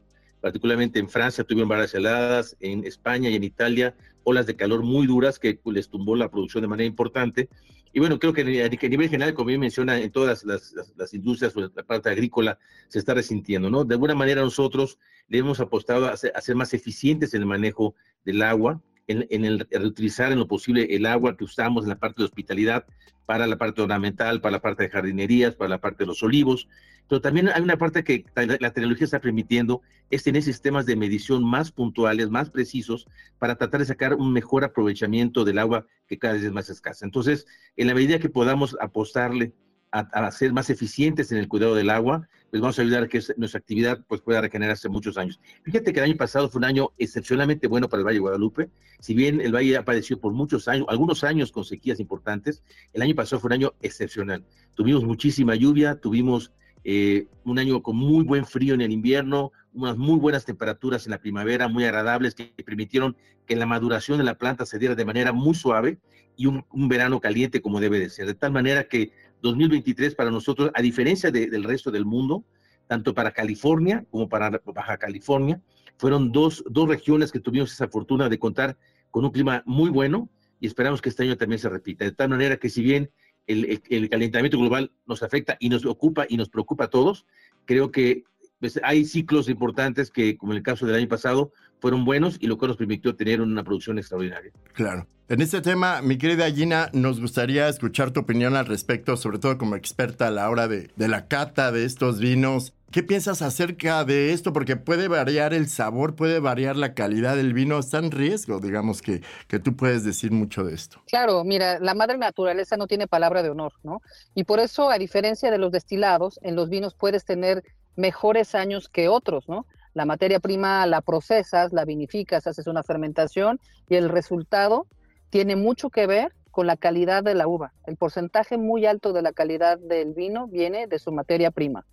particularmente 0.45 0.99
en 0.99 1.09
Francia 1.09 1.43
tuvieron 1.43 1.67
varias 1.67 1.95
heladas, 1.95 2.55
en 2.59 2.85
España 2.85 3.31
y 3.31 3.35
en 3.35 3.43
Italia 3.43 3.95
olas 4.23 4.45
de 4.45 4.55
calor 4.55 4.83
muy 4.83 5.07
duras 5.07 5.39
que 5.39 5.59
les 5.65 5.89
tumbó 5.89 6.15
la 6.15 6.29
producción 6.29 6.61
de 6.61 6.67
manera 6.67 6.85
importante. 6.85 7.49
Y 7.91 7.99
bueno, 7.99 8.19
creo 8.19 8.31
que 8.31 8.41
a 8.41 8.87
nivel 8.87 9.09
general, 9.09 9.33
como 9.33 9.47
bien 9.47 9.59
menciona, 9.59 9.99
en 9.99 10.11
todas 10.11 10.45
las, 10.45 10.75
las, 10.95 11.13
industrias 11.15 11.57
o 11.57 11.61
la 11.61 11.83
parte 11.83 12.09
agrícola 12.09 12.59
se 12.89 12.99
está 12.99 13.15
resintiendo, 13.15 13.71
¿no? 13.71 13.85
De 13.85 13.95
alguna 13.95 14.13
manera 14.13 14.43
nosotros 14.43 14.99
le 15.29 15.39
hemos 15.39 15.59
apostado 15.59 16.05
a 16.05 16.15
ser, 16.15 16.31
a 16.35 16.41
ser 16.41 16.55
más 16.55 16.75
eficientes 16.75 17.33
en 17.33 17.41
el 17.41 17.47
manejo 17.47 17.95
del 18.23 18.43
agua, 18.43 18.83
en, 19.07 19.45
el 19.45 19.67
reutilizar 19.69 20.31
en 20.31 20.39
lo 20.39 20.47
posible 20.47 20.95
el 20.95 21.05
agua 21.05 21.37
que 21.37 21.43
usamos 21.43 21.83
en 21.83 21.89
la 21.89 21.99
parte 21.99 22.21
de 22.21 22.25
hospitalidad 22.25 22.85
para 23.25 23.47
la 23.47 23.57
parte 23.57 23.81
ornamental, 23.81 24.41
para 24.41 24.53
la 24.53 24.61
parte 24.61 24.83
de 24.83 24.89
jardinerías, 24.89 25.55
para 25.55 25.69
la 25.69 25.79
parte 25.79 26.03
de 26.03 26.07
los 26.07 26.21
olivos. 26.23 26.67
Pero 27.07 27.21
también 27.21 27.49
hay 27.49 27.61
una 27.61 27.77
parte 27.77 28.03
que 28.03 28.25
la 28.35 28.71
tecnología 28.71 29.05
está 29.05 29.19
permitiendo, 29.19 29.81
es 30.09 30.23
tener 30.23 30.41
sistemas 30.41 30.85
de 30.85 30.95
medición 30.95 31.43
más 31.43 31.71
puntuales, 31.71 32.29
más 32.29 32.49
precisos, 32.49 33.07
para 33.37 33.55
tratar 33.55 33.79
de 33.79 33.85
sacar 33.85 34.15
un 34.15 34.33
mejor 34.33 34.63
aprovechamiento 34.63 35.45
del 35.45 35.59
agua 35.59 35.85
que 36.07 36.17
cada 36.17 36.33
vez 36.33 36.43
es 36.43 36.51
más 36.51 36.69
escasa. 36.69 37.05
Entonces, 37.05 37.45
en 37.77 37.87
la 37.87 37.93
medida 37.93 38.19
que 38.19 38.29
podamos 38.29 38.75
apostarle 38.79 39.53
a, 39.91 40.31
ser 40.31 40.51
más 40.51 40.69
eficientes 40.69 41.31
en 41.31 41.37
el 41.37 41.47
cuidado 41.47 41.75
del 41.75 41.89
agua, 41.89 42.27
pues 42.49 42.61
vamos 42.61 42.77
a 42.77 42.81
ayudar 42.81 43.03
a 43.03 43.07
que 43.07 43.21
nuestra 43.37 43.59
actividad 43.59 44.03
pues, 44.07 44.21
pueda 44.21 44.41
regenerarse 44.41 44.89
muchos 44.89 45.17
años. 45.17 45.39
Fíjate 45.63 45.93
que 45.93 45.99
el 45.99 46.05
año 46.05 46.17
pasado 46.17 46.49
fue 46.49 46.59
un 46.59 46.65
año 46.65 46.91
excepcionalmente 46.97 47.67
bueno 47.67 47.87
para 47.87 48.01
el 48.01 48.05
Valle 48.05 48.15
de 48.15 48.21
Guadalupe. 48.21 48.69
Si 48.99 49.13
bien 49.13 49.41
el 49.41 49.53
Valle 49.53 49.77
ha 49.77 49.85
padecido 49.85 50.19
por 50.19 50.33
muchos 50.33 50.67
años, 50.67 50.85
algunos 50.89 51.23
años 51.23 51.51
con 51.51 51.63
sequías 51.63 51.99
importantes, 51.99 52.63
el 52.93 53.01
año 53.01 53.15
pasado 53.15 53.39
fue 53.39 53.49
un 53.49 53.53
año 53.53 53.73
excepcional. 53.81 54.43
Tuvimos 54.75 55.03
muchísima 55.03 55.55
lluvia, 55.55 55.95
tuvimos 55.95 56.51
eh, 56.83 57.27
un 57.43 57.57
año 57.57 57.81
con 57.81 57.95
muy 57.95 58.23
buen 58.23 58.45
frío 58.45 58.73
en 58.73 58.81
el 58.81 58.91
invierno, 58.91 59.51
unas 59.73 59.97
muy 59.97 60.19
buenas 60.19 60.45
temperaturas 60.45 61.05
en 61.07 61.11
la 61.11 61.19
primavera, 61.19 61.67
muy 61.67 61.83
agradables, 61.83 62.35
que 62.35 62.53
permitieron 62.63 63.17
que 63.45 63.55
la 63.55 63.65
maduración 63.65 64.17
de 64.17 64.23
la 64.23 64.35
planta 64.37 64.65
se 64.65 64.79
diera 64.79 64.95
de 64.95 65.05
manera 65.05 65.33
muy 65.33 65.55
suave 65.55 65.99
y 66.37 66.45
un, 66.45 66.65
un 66.71 66.87
verano 66.87 67.19
caliente 67.19 67.61
como 67.61 67.79
debe 67.79 67.99
de 67.99 68.09
ser. 68.09 68.27
De 68.27 68.35
tal 68.35 68.51
manera 68.51 68.87
que 68.87 69.11
2023 69.45 70.15
para 70.15 70.31
nosotros, 70.31 70.71
a 70.73 70.81
diferencia 70.81 71.31
del 71.31 71.63
resto 71.63 71.91
del 71.91 72.05
mundo, 72.05 72.43
tanto 72.87 73.13
para 73.13 73.31
California 73.31 74.05
como 74.09 74.27
para 74.27 74.61
Baja 74.65 74.97
California, 74.97 75.61
fueron 75.97 76.31
dos, 76.31 76.63
dos 76.69 76.89
regiones 76.89 77.31
que 77.31 77.39
tuvimos 77.39 77.71
esa 77.71 77.87
fortuna 77.87 78.27
de 78.27 78.39
contar 78.39 78.77
con 79.11 79.23
un 79.23 79.31
clima 79.31 79.63
muy 79.65 79.89
bueno 79.89 80.29
y 80.59 80.67
esperamos 80.67 81.01
que 81.01 81.09
este 81.09 81.23
año 81.23 81.37
también 81.37 81.59
se 81.59 81.69
repita. 81.69 82.05
De 82.05 82.11
tal 82.11 82.29
manera 82.29 82.57
que 82.57 82.69
si 82.69 82.81
bien 82.81 83.11
el, 83.47 83.81
el, 83.89 84.09
calentamiento 84.09 84.57
global 84.57 84.91
nos 85.05 85.21
afecta 85.21 85.55
y 85.59 85.69
nos 85.69 85.85
ocupa 85.85 86.25
y 86.27 86.37
nos 86.37 86.49
preocupa 86.49 86.85
a 86.85 86.89
todos, 86.89 87.25
creo 87.65 87.91
que 87.91 88.23
pues, 88.65 88.79
hay 88.83 89.05
ciclos 89.05 89.47
importantes 89.47 90.09
que, 90.09 90.37
como 90.37 90.53
en 90.53 90.57
el 90.57 90.63
caso 90.63 90.87
del 90.87 90.95
año 90.95 91.07
pasado, 91.07 91.51
fueron 91.79 92.03
buenos 92.03 92.37
y 92.39 92.47
lo 92.47 92.57
que 92.57 92.65
nos 92.65 92.77
permitió 92.77 93.15
tener 93.15 93.41
una 93.41 93.63
producción 93.63 93.99
extraordinaria. 93.99 94.51
Claro. 94.73 95.05
En 95.27 95.41
este 95.41 95.61
tema, 95.61 96.01
mi 96.01 96.17
querida 96.17 96.49
Gina, 96.49 96.89
nos 96.93 97.19
gustaría 97.19 97.67
escuchar 97.67 98.11
tu 98.11 98.21
opinión 98.21 98.55
al 98.55 98.65
respecto, 98.65 99.17
sobre 99.17 99.37
todo 99.37 99.59
como 99.59 99.75
experta 99.75 100.27
a 100.27 100.31
la 100.31 100.49
hora 100.49 100.67
de, 100.67 100.89
de 100.95 101.07
la 101.07 101.27
cata 101.27 101.71
de 101.71 101.85
estos 101.85 102.19
vinos. 102.19 102.73
¿Qué 102.91 103.03
piensas 103.03 103.41
acerca 103.41 104.03
de 104.03 104.33
esto? 104.33 104.53
Porque 104.53 104.77
puede 104.77 105.07
variar 105.07 105.53
el 105.53 105.67
sabor, 105.67 106.15
puede 106.15 106.39
variar 106.39 106.75
la 106.75 106.93
calidad 106.93 107.35
del 107.35 107.53
vino. 107.53 107.77
Está 107.77 107.97
en 107.99 108.09
riesgo, 108.09 108.59
digamos, 108.59 109.01
que, 109.01 109.21
que 109.47 109.59
tú 109.59 109.75
puedes 109.75 110.03
decir 110.03 110.31
mucho 110.31 110.63
de 110.63 110.73
esto. 110.73 111.01
Claro, 111.07 111.43
mira, 111.43 111.79
la 111.79 111.93
madre 111.93 112.17
naturaleza 112.17 112.77
no 112.77 112.87
tiene 112.87 113.07
palabra 113.07 113.43
de 113.43 113.49
honor, 113.49 113.73
¿no? 113.83 114.01
Y 114.33 114.43
por 114.43 114.59
eso, 114.59 114.89
a 114.89 114.97
diferencia 114.97 115.51
de 115.51 115.57
los 115.57 115.71
destilados, 115.71 116.39
en 116.41 116.55
los 116.55 116.69
vinos 116.69 116.95
puedes 116.95 117.25
tener 117.25 117.63
mejores 117.95 118.55
años 118.55 118.89
que 118.89 119.09
otros, 119.09 119.47
¿no? 119.47 119.65
La 119.93 120.05
materia 120.05 120.39
prima 120.39 120.85
la 120.85 121.01
procesas, 121.01 121.71
la 121.71 121.85
vinificas, 121.85 122.47
haces 122.47 122.67
una 122.67 122.83
fermentación 122.83 123.59
y 123.87 123.95
el 123.95 124.09
resultado 124.09 124.87
tiene 125.29 125.55
mucho 125.55 125.89
que 125.89 126.05
ver 126.05 126.33
con 126.51 126.67
la 126.67 126.77
calidad 126.77 127.23
de 127.23 127.35
la 127.35 127.47
uva. 127.47 127.73
El 127.85 127.97
porcentaje 127.97 128.57
muy 128.57 128.85
alto 128.85 129.13
de 129.13 129.21
la 129.21 129.33
calidad 129.33 129.77
del 129.77 130.13
vino 130.13 130.47
viene 130.47 130.87
de 130.87 130.99
su 130.99 131.11
materia 131.11 131.51
prima. 131.51 131.85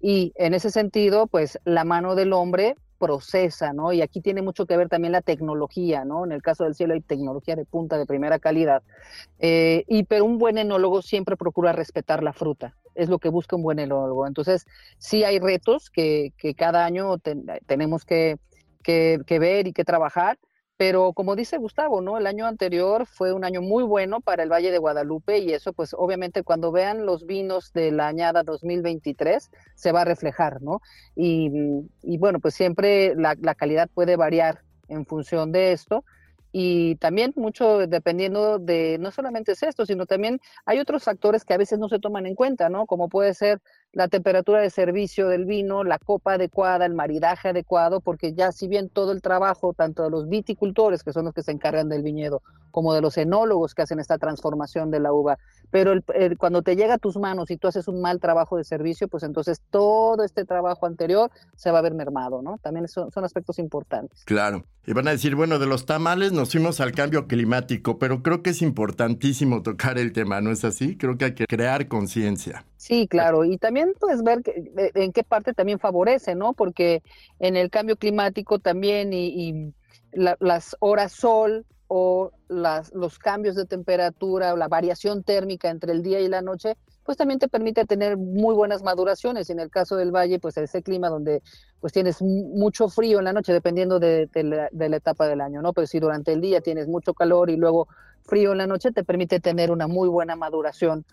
Y 0.00 0.32
en 0.36 0.54
ese 0.54 0.70
sentido, 0.70 1.26
pues 1.26 1.58
la 1.64 1.84
mano 1.84 2.14
del 2.14 2.32
hombre 2.32 2.76
procesa, 2.98 3.72
¿no? 3.72 3.92
Y 3.92 4.02
aquí 4.02 4.20
tiene 4.20 4.42
mucho 4.42 4.66
que 4.66 4.76
ver 4.76 4.88
también 4.88 5.12
la 5.12 5.22
tecnología, 5.22 6.04
¿no? 6.04 6.24
En 6.24 6.32
el 6.32 6.42
caso 6.42 6.64
del 6.64 6.74
cielo 6.74 6.94
hay 6.94 7.00
tecnología 7.00 7.56
de 7.56 7.64
punta 7.64 7.98
de 7.98 8.06
primera 8.06 8.38
calidad. 8.38 8.82
Eh, 9.38 9.84
y 9.86 10.04
pero 10.04 10.24
un 10.24 10.38
buen 10.38 10.58
enólogo 10.58 11.02
siempre 11.02 11.36
procura 11.36 11.72
respetar 11.72 12.22
la 12.22 12.32
fruta, 12.32 12.74
es 12.96 13.08
lo 13.08 13.18
que 13.18 13.28
busca 13.28 13.56
un 13.56 13.62
buen 13.62 13.78
enólogo. 13.78 14.26
Entonces, 14.26 14.66
sí 14.98 15.24
hay 15.24 15.38
retos 15.38 15.90
que, 15.90 16.32
que 16.38 16.54
cada 16.54 16.84
año 16.84 17.18
tenemos 17.66 18.04
que, 18.04 18.36
que, 18.86 19.38
ver 19.38 19.66
y 19.66 19.72
que 19.72 19.84
trabajar, 19.84 20.38
pero 20.76 21.12
como 21.12 21.34
dice 21.34 21.56
Gustavo, 21.56 22.00
¿no? 22.00 22.18
El 22.18 22.26
año 22.26 22.46
anterior 22.46 23.06
fue 23.06 23.32
un 23.32 23.44
año 23.44 23.62
muy 23.62 23.82
bueno 23.82 24.20
para 24.20 24.42
el 24.42 24.52
Valle 24.52 24.70
de 24.70 24.78
Guadalupe 24.78 25.38
y 25.38 25.52
eso 25.52 25.72
pues 25.72 25.94
obviamente 25.94 26.42
cuando 26.42 26.70
vean 26.70 27.06
los 27.06 27.26
vinos 27.26 27.72
de 27.72 27.90
la 27.90 28.08
añada 28.08 28.42
2023 28.42 29.50
se 29.74 29.92
va 29.92 30.02
a 30.02 30.04
reflejar, 30.04 30.62
¿no? 30.62 30.80
Y, 31.14 31.50
bueno, 32.18 32.38
pues 32.40 32.54
siempre 32.54 33.14
la, 33.16 33.54
calidad 33.54 33.88
puede 33.92 34.16
variar 34.16 34.62
en 34.88 35.06
función 35.06 35.50
de 35.50 35.72
esto 35.72 36.04
y 36.58 36.96
también 36.96 37.34
mucho 37.36 37.86
dependiendo 37.86 38.58
de, 38.58 38.96
no 38.98 39.10
solamente 39.10 39.52
es 39.52 39.62
esto, 39.62 39.84
sino 39.84 40.06
también 40.06 40.40
hay 40.64 40.78
otros 40.78 41.04
factores 41.04 41.44
que 41.44 41.52
a 41.52 41.58
veces 41.58 41.78
no 41.78 41.90
se 41.90 41.98
toman 41.98 42.24
en 42.24 42.34
cuenta, 42.34 42.70
¿no? 42.70 42.86
Como 42.86 43.10
puede 43.10 43.34
ser 43.34 43.60
la 43.96 44.08
temperatura 44.08 44.60
de 44.60 44.68
servicio 44.68 45.26
del 45.26 45.46
vino, 45.46 45.82
la 45.82 45.98
copa 45.98 46.34
adecuada, 46.34 46.84
el 46.84 46.92
maridaje 46.92 47.48
adecuado, 47.48 48.02
porque 48.02 48.34
ya 48.34 48.52
si 48.52 48.68
bien 48.68 48.90
todo 48.90 49.10
el 49.10 49.22
trabajo, 49.22 49.72
tanto 49.72 50.02
de 50.02 50.10
los 50.10 50.28
viticultores, 50.28 51.02
que 51.02 51.14
son 51.14 51.24
los 51.24 51.32
que 51.32 51.42
se 51.42 51.52
encargan 51.52 51.88
del 51.88 52.02
viñedo, 52.02 52.42
como 52.72 52.92
de 52.92 53.00
los 53.00 53.16
enólogos 53.16 53.74
que 53.74 53.80
hacen 53.80 53.98
esta 53.98 54.18
transformación 54.18 54.90
de 54.90 55.00
la 55.00 55.14
uva, 55.14 55.38
pero 55.70 55.94
cuando 56.36 56.60
te 56.60 56.76
llega 56.76 56.94
a 56.94 56.98
tus 56.98 57.16
manos 57.16 57.50
y 57.50 57.56
tú 57.56 57.68
haces 57.68 57.88
un 57.88 58.02
mal 58.02 58.20
trabajo 58.20 58.58
de 58.58 58.64
servicio, 58.64 59.08
pues 59.08 59.22
entonces 59.22 59.62
todo 59.70 60.22
este 60.24 60.44
trabajo 60.44 60.84
anterior 60.84 61.30
se 61.54 61.70
va 61.70 61.78
a 61.78 61.82
ver 61.82 61.94
mermado, 61.94 62.42
¿no? 62.42 62.58
También 62.58 62.86
son, 62.88 63.10
son 63.10 63.24
aspectos 63.24 63.58
importantes. 63.58 64.24
Claro. 64.26 64.64
Y 64.86 64.92
van 64.92 65.08
a 65.08 65.12
decir, 65.12 65.34
bueno, 65.36 65.58
de 65.58 65.66
los 65.66 65.86
tamales 65.86 66.32
nos 66.32 66.52
fuimos 66.52 66.80
al 66.80 66.92
cambio 66.92 67.26
climático, 67.26 67.98
pero 67.98 68.22
creo 68.22 68.42
que 68.42 68.50
es 68.50 68.60
importantísimo 68.60 69.62
tocar 69.62 69.98
el 69.98 70.12
tema, 70.12 70.42
¿no 70.42 70.50
es 70.50 70.64
así? 70.66 70.98
Creo 70.98 71.16
que 71.16 71.24
hay 71.24 71.34
que 71.34 71.46
crear 71.46 71.88
conciencia. 71.88 72.66
Sí, 72.86 73.08
claro, 73.08 73.44
y 73.44 73.58
también 73.58 73.94
puedes 73.98 74.22
ver 74.22 74.42
en 74.94 75.12
qué 75.12 75.24
parte 75.24 75.52
también 75.52 75.80
favorece, 75.80 76.36
¿no? 76.36 76.52
Porque 76.52 77.02
en 77.40 77.56
el 77.56 77.68
cambio 77.68 77.96
climático 77.96 78.60
también 78.60 79.12
y, 79.12 79.74
las 80.12 80.76
horas 80.78 81.10
sol 81.10 81.66
o 81.88 82.30
los 82.48 83.18
cambios 83.18 83.56
de 83.56 83.64
temperatura 83.64 84.54
o 84.54 84.56
la 84.56 84.68
variación 84.68 85.24
térmica 85.24 85.68
entre 85.68 85.92
el 85.92 86.04
día 86.04 86.20
y 86.20 86.28
la 86.28 86.42
noche, 86.42 86.76
pues 87.02 87.18
también 87.18 87.40
te 87.40 87.48
permite 87.48 87.84
tener 87.86 88.16
muy 88.16 88.54
buenas 88.54 88.84
maduraciones. 88.84 89.50
En 89.50 89.58
el 89.58 89.68
caso 89.68 89.96
del 89.96 90.12
valle, 90.12 90.38
pues 90.38 90.56
ese 90.56 90.80
clima 90.80 91.08
donde 91.08 91.42
pues 91.80 91.92
tienes 91.92 92.22
mucho 92.22 92.88
frío 92.88 93.18
en 93.18 93.24
la 93.24 93.32
noche, 93.32 93.52
dependiendo 93.52 93.98
de, 93.98 94.30
la, 94.32 94.68
de 94.70 94.88
la 94.88 94.96
etapa 94.96 95.26
del 95.26 95.40
año, 95.40 95.60
¿no? 95.60 95.72
Pero 95.72 95.88
si 95.88 95.98
durante 95.98 96.32
el 96.32 96.40
día 96.40 96.60
tienes 96.60 96.86
mucho 96.86 97.14
calor 97.14 97.50
y 97.50 97.56
luego 97.56 97.88
frío 98.22 98.52
en 98.52 98.58
la 98.58 98.68
noche, 98.68 98.92
te 98.92 99.02
permite 99.02 99.40
tener 99.40 99.72
una 99.72 99.88
muy 99.88 100.08
buena 100.08 100.36
maduración 100.36 101.04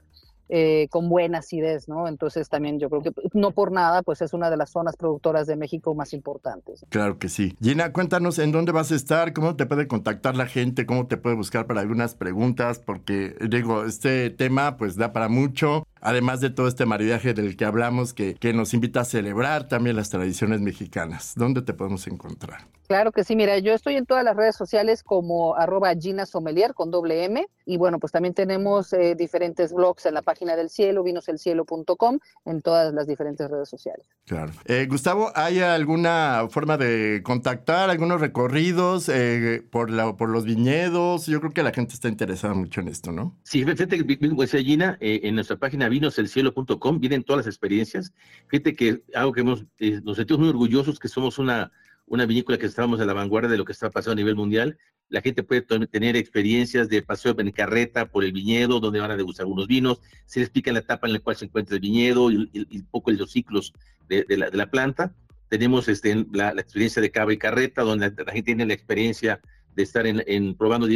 eh, 0.56 0.88
con 0.92 1.10
buena 1.10 1.40
acidez, 1.40 1.90
¿no? 1.90 2.08
Entonces 2.08 2.48
también 2.48 2.80
yo 2.80 2.88
creo 2.88 3.02
que 3.02 3.12
no 3.34 3.50
por 3.50 3.72
nada, 3.72 4.04
pues 4.04 4.22
es 4.22 4.34
una 4.34 4.52
de 4.52 4.58
las 4.58 4.70
zonas 4.70 4.96
productoras 4.96 5.48
de 5.48 5.56
México 5.56 5.96
más 5.96 6.14
importantes. 6.14 6.86
Claro 6.90 7.18
que 7.18 7.28
sí. 7.28 7.58
Gina, 7.60 7.92
cuéntanos 7.92 8.38
en 8.38 8.52
dónde 8.52 8.72
vas 8.72 8.92
a 8.92 8.96
estar, 8.96 9.34
cómo 9.34 9.56
te 9.56 9.66
puede 9.66 9.88
contactar 9.88 10.36
la 10.36 10.46
gente, 10.46 10.86
cómo 10.86 11.08
te 11.08 11.18
puede 11.18 11.36
buscar 11.36 11.66
para 11.66 11.82
algunas 11.82 12.14
preguntas, 12.14 12.78
porque 12.78 13.36
digo, 13.50 13.84
este 13.86 14.30
tema 14.30 14.78
pues 14.78 14.96
da 14.96 15.12
para 15.12 15.28
mucho 15.28 15.88
además 16.04 16.42
de 16.42 16.50
todo 16.50 16.68
este 16.68 16.86
maridaje 16.86 17.34
del 17.34 17.56
que 17.56 17.66
hablamos, 17.66 18.14
que, 18.14 18.36
que 18.36 18.54
nos 18.54 18.74
invita 18.74 19.02
a 19.02 19.06
celebrar 19.06 19.68
también 19.68 19.96
las 19.96 20.10
tradiciones 20.10 20.62
mexicanas. 20.62 21.34
¿Dónde 21.36 21.62
te 21.62 21.74
podemos 21.74 22.06
encontrar? 22.08 22.68
Claro 22.94 23.12
que 23.12 23.24
sí, 23.24 23.36
mira, 23.36 23.58
yo 23.58 23.74
estoy 23.74 23.96
en 23.96 24.06
todas 24.06 24.24
las 24.24 24.36
redes 24.36 24.56
sociales 24.56 25.02
como 25.02 25.56
arroba 25.56 25.96
Gina 25.96 26.28
Sommelier 26.28 26.76
con 26.76 26.92
doble 26.92 27.24
M 27.24 27.48
y 27.66 27.78
bueno, 27.78 27.98
pues 27.98 28.12
también 28.12 28.36
tenemos 28.36 28.94
eh, 28.94 29.16
diferentes 29.16 29.74
blogs 29.74 30.06
en 30.06 30.14
la 30.14 30.22
página 30.22 30.56
del 30.56 30.70
cielo, 30.70 31.02
vinoselcielo.com, 31.02 32.20
en 32.46 32.62
todas 32.62 32.94
las 32.94 33.08
diferentes 33.08 33.50
redes 33.50 33.68
sociales. 33.68 34.06
Claro. 34.28 34.52
Eh, 34.66 34.86
Gustavo, 34.88 35.32
¿hay 35.34 35.60
alguna 35.60 36.46
forma 36.52 36.78
de 36.78 37.22
contactar, 37.24 37.90
algunos 37.90 38.22
recorridos 38.22 39.10
eh, 39.10 39.66
por, 39.72 39.90
la, 39.90 40.16
por 40.16 40.30
los 40.30 40.46
viñedos? 40.46 41.26
Yo 41.26 41.40
creo 41.40 41.52
que 41.52 41.64
la 41.64 41.72
gente 41.72 41.96
está 41.96 42.10
interesada 42.10 42.54
mucho 42.54 42.82
en 42.82 42.90
esto, 42.90 43.12
¿no? 43.12 43.36
Sí, 43.42 43.66
fíjate 43.66 44.06
que, 44.06 44.18
pues, 44.36 44.52
Gina, 44.52 45.00
en 45.00 45.34
nuestra 45.34 45.58
página 45.58 45.90
vinoselcielo.com 45.90 47.00
vienen 47.00 47.24
todas 47.24 47.46
las 47.46 47.48
experiencias. 47.48 48.14
Fíjate 48.50 48.76
que 48.76 49.02
algo 49.16 49.32
que 49.32 49.42
hemos, 49.42 49.66
eh, 49.80 50.00
nos 50.04 50.18
sentimos 50.18 50.42
muy 50.42 50.50
orgullosos 50.50 51.00
que 51.00 51.08
somos 51.08 51.40
una, 51.40 51.72
una 52.06 52.26
vinícola 52.26 52.58
que 52.58 52.66
estamos 52.66 53.00
a 53.00 53.06
la 53.06 53.14
vanguardia 53.14 53.50
de 53.50 53.58
lo 53.58 53.66
que 53.66 53.72
está 53.72 53.90
pasando 53.90 54.14
a 54.14 54.16
nivel 54.16 54.36
mundial. 54.36 54.78
La 55.10 55.22
gente 55.22 55.44
puede 55.44 55.62
tener 55.62 56.16
experiencias 56.16 56.90
de 56.90 57.02
paseo 57.02 57.36
en 57.38 57.52
carreta 57.52 58.08
por 58.08 58.24
el 58.24 58.32
viñedo, 58.32 58.80
donde 58.80 59.00
van 59.00 59.12
a 59.12 59.18
degustar 59.18 59.44
algunos 59.44 59.68
vinos, 59.68 60.02
se 60.26 60.40
les 60.40 60.48
explica 60.48 60.72
la 60.72 60.80
etapa 60.80 61.08
en 61.08 61.14
la 61.14 61.20
cual 61.20 61.36
se 61.36 61.46
encuentra 61.46 61.76
el 61.76 61.82
viñedo 61.82 62.32
y, 62.32 62.50
un 62.54 62.88
poco 62.90 63.12
los 63.12 63.32
ciclos 63.32 63.74
de, 64.08 64.26
la, 64.30 64.50
de, 64.50 64.58
la, 64.58 64.70
planta. 64.70 65.14
Tenemos 65.50 65.88
este, 65.88 66.26
la, 66.32 66.50
experiencia 66.52 67.02
de 67.02 67.12
cava 67.12 67.34
y 67.34 67.38
carreta, 67.38 67.84
donde 67.84 68.12
la, 68.12 68.32
gente 68.32 68.44
tiene 68.44 68.66
la 68.66 68.74
experiencia 68.74 69.42
de 69.76 69.84
estar 69.84 70.08
en, 70.08 70.24
en 70.28 70.56
probando 70.56 70.88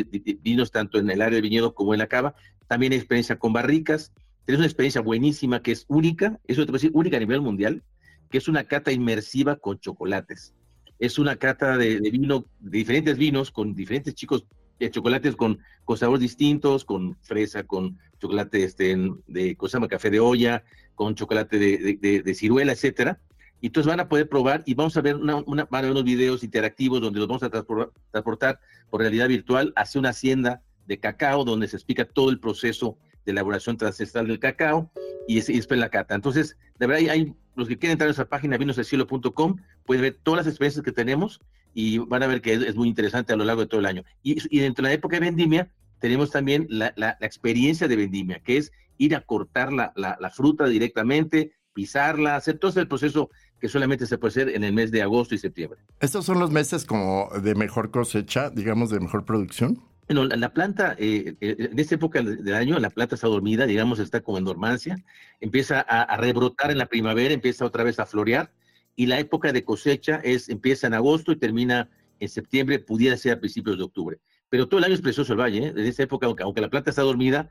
vinos 0.41 0.71
tanto 0.71 0.99
en 0.99 1.09
el 1.09 1.21
área 1.21 1.35
de 1.35 1.41
viñedo 1.41 1.73
como 1.73 1.93
en 1.93 1.99
la 1.99 2.07
cava. 2.07 2.35
También 2.67 2.91
hay 2.91 2.99
experiencia 2.99 3.37
con 3.37 3.53
barricas 3.53 4.11
Tienes 4.47 4.59
una 4.59 4.67
experiencia 4.67 5.01
buenísima 5.01 5.61
que 5.61 5.73
es 5.73 5.83
única, 5.89 6.39
eso 6.47 6.65
te 6.65 6.71
decir, 6.71 6.91
única 6.93 7.17
a 7.17 7.19
nivel 7.19 7.41
mundial, 7.41 7.83
que 8.31 8.37
es 8.37 8.47
una 8.47 8.63
cata 8.63 8.93
inmersiva 8.93 9.57
con 9.57 9.77
chocolates. 9.77 10.55
Es 10.99 11.19
una 11.19 11.35
cata 11.35 11.77
de, 11.77 11.99
vino, 11.99 12.45
de 12.59 12.77
diferentes 12.77 13.17
vinos, 13.17 13.51
con 13.51 13.75
diferentes 13.75 14.15
chicos, 14.15 14.45
de 14.79 14.91
chocolates 14.91 15.35
con, 15.35 15.59
con 15.85 15.97
sabores 15.97 16.21
distintos, 16.21 16.85
con 16.85 17.17
fresa, 17.21 17.63
con 17.63 17.97
chocolate 18.19 18.63
este, 18.63 18.95
de, 19.27 19.55
cosa 19.55 19.79
café 19.87 20.09
de 20.09 20.19
olla, 20.19 20.63
con 20.95 21.15
chocolate 21.15 21.59
de, 21.59 22.21
de, 22.23 22.35
ciruela, 22.35 22.71
etcétera. 22.71 23.19
Y 23.59 23.67
entonces 23.67 23.87
van 23.87 23.99
a 23.99 24.07
poder 24.07 24.29
probar 24.29 24.63
y 24.65 24.75
vamos 24.75 24.97
a 24.97 25.01
ver 25.01 25.15
una, 25.15 25.41
van 25.41 25.67
a 25.71 25.81
ver 25.81 25.91
unos 25.91 26.03
videos 26.03 26.43
interactivos 26.43 27.01
donde 27.01 27.19
los 27.19 27.27
vamos 27.27 27.43
a 27.43 27.49
transportar 27.49 28.59
por 28.89 29.01
realidad 29.01 29.27
virtual 29.27 29.73
hacia 29.75 29.99
una 29.99 30.09
hacienda 30.09 30.61
de 30.85 30.99
cacao 30.99 31.43
donde 31.43 31.67
se 31.67 31.75
explica 31.75 32.05
todo 32.05 32.29
el 32.29 32.39
proceso 32.39 32.97
de 33.27 33.33
elaboración 33.33 33.75
transestral 33.77 34.27
del 34.27 34.39
cacao 34.39 34.89
y, 35.27 35.37
es, 35.37 35.47
después 35.47 35.79
la 35.79 35.89
cata. 35.89 36.15
Entonces, 36.15 36.57
de 36.79 36.87
verdad, 36.87 37.09
hay, 37.11 37.35
los 37.55 37.67
que 37.67 37.77
quieren 37.77 37.93
entrar 37.93 38.07
a 38.07 38.09
nuestra 38.09 38.29
página 38.29 38.57
vinosdelcielo.com 38.57 39.57
pueden 39.85 40.01
ver 40.01 40.17
todas 40.23 40.45
las 40.45 40.47
experiencias 40.47 40.83
que 40.83 40.93
tenemos 40.93 41.41
y 41.73 41.97
van 41.97 42.23
a 42.23 42.27
ver 42.27 42.41
que 42.41 42.53
es, 42.53 42.75
muy 42.75 42.87
interesante 42.87 43.33
a 43.33 43.35
lo 43.35 43.43
largo 43.43 43.61
de 43.61 43.67
todo 43.67 43.81
el 43.81 43.85
año. 43.85 44.03
Y, 44.23 44.37
y, 44.49 44.61
dentro 44.61 44.83
de 44.83 44.89
la 44.89 44.93
época 44.95 45.17
de 45.17 45.25
vendimia, 45.25 45.69
tenemos 45.99 46.31
también 46.31 46.67
la, 46.69 47.17
experiencia 47.19 47.87
de 47.87 47.97
vendimia, 47.97 48.39
que 48.39 48.57
es 48.57 48.71
ir 48.97 49.13
a 49.13 49.21
cortar 49.21 49.73
la, 49.73 49.91
la, 49.95 50.29
fruta 50.29 50.65
directamente, 50.65 51.51
pisarla, 51.73 52.37
hacer 52.37 52.57
todo 52.57 52.71
ese 52.71 52.85
proceso 52.85 53.29
que 53.59 53.67
solamente 53.67 54.07
se 54.07 54.17
puede 54.17 54.31
hacer 54.31 54.49
en 54.49 54.63
el 54.63 54.73
mes 54.73 54.89
de 54.91 55.01
agosto 55.01 55.35
y 55.35 55.37
septiembre. 55.37 55.79
¿Estos 55.99 56.25
son 56.25 56.39
los 56.39 56.51
meses 56.51 56.85
como 56.85 57.29
de 57.43 57.55
mejor 57.55 57.91
cosecha, 57.91 58.49
digamos, 58.49 58.89
de 58.89 58.99
mejor 59.01 59.25
producción? 59.25 59.83
Bueno, 60.09 60.23
la, 60.23 60.53
planta, 60.53 60.95
eh, 60.97 61.35
eh, 61.41 61.55
en 61.59 61.77
esta 61.77 61.95
época 61.95 62.21
del 62.21 62.53
año, 62.53 62.79
la 62.79 62.89
planta 62.89 63.15
está 63.15 63.27
dormida, 63.27 63.65
digamos, 63.65 63.99
está 63.99 64.21
como 64.21 64.37
en 64.37 64.45
dormancia, 64.45 64.95
empieza 65.41 65.81
a, 65.81 66.15
rebrotar 66.15 66.71
en 66.71 66.77
la 66.77 66.85
primavera, 66.85 67.33
empieza 67.33 67.65
otra 67.65 67.83
vez 67.83 67.99
a 67.99 68.05
florear, 68.05 68.53
y 68.95 69.07
la 69.07 69.19
época 69.19 69.51
de 69.51 69.65
cosecha 69.65 70.21
es, 70.23 70.47
empieza 70.47 70.87
en 70.87 70.93
agosto 70.93 71.33
y 71.33 71.35
termina 71.35 71.89
en 72.21 72.29
septiembre, 72.29 72.79
pudiera 72.79 73.17
ser 73.17 73.33
a 73.33 73.39
principios 73.39 73.77
de 73.77 73.83
octubre. 73.83 74.17
Pero 74.49 74.69
todo 74.69 74.77
el 74.77 74.85
año 74.85 74.93
es 74.93 75.01
precioso 75.01 75.33
el 75.33 75.39
valle, 75.39 75.67
¿eh? 75.67 75.73
en 75.75 75.85
esta 75.85 76.03
época, 76.03 76.25
aunque, 76.25 76.61
la 76.61 76.69
planta 76.69 76.91
está 76.91 77.01
dormida, 77.01 77.49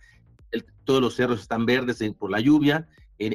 todos 0.85 1.03
los 1.03 1.15
cerros 1.15 1.43
están 1.43 1.67
verdes 1.67 2.03
por 2.19 2.31
la 2.31 2.41
lluvia, 2.41 2.89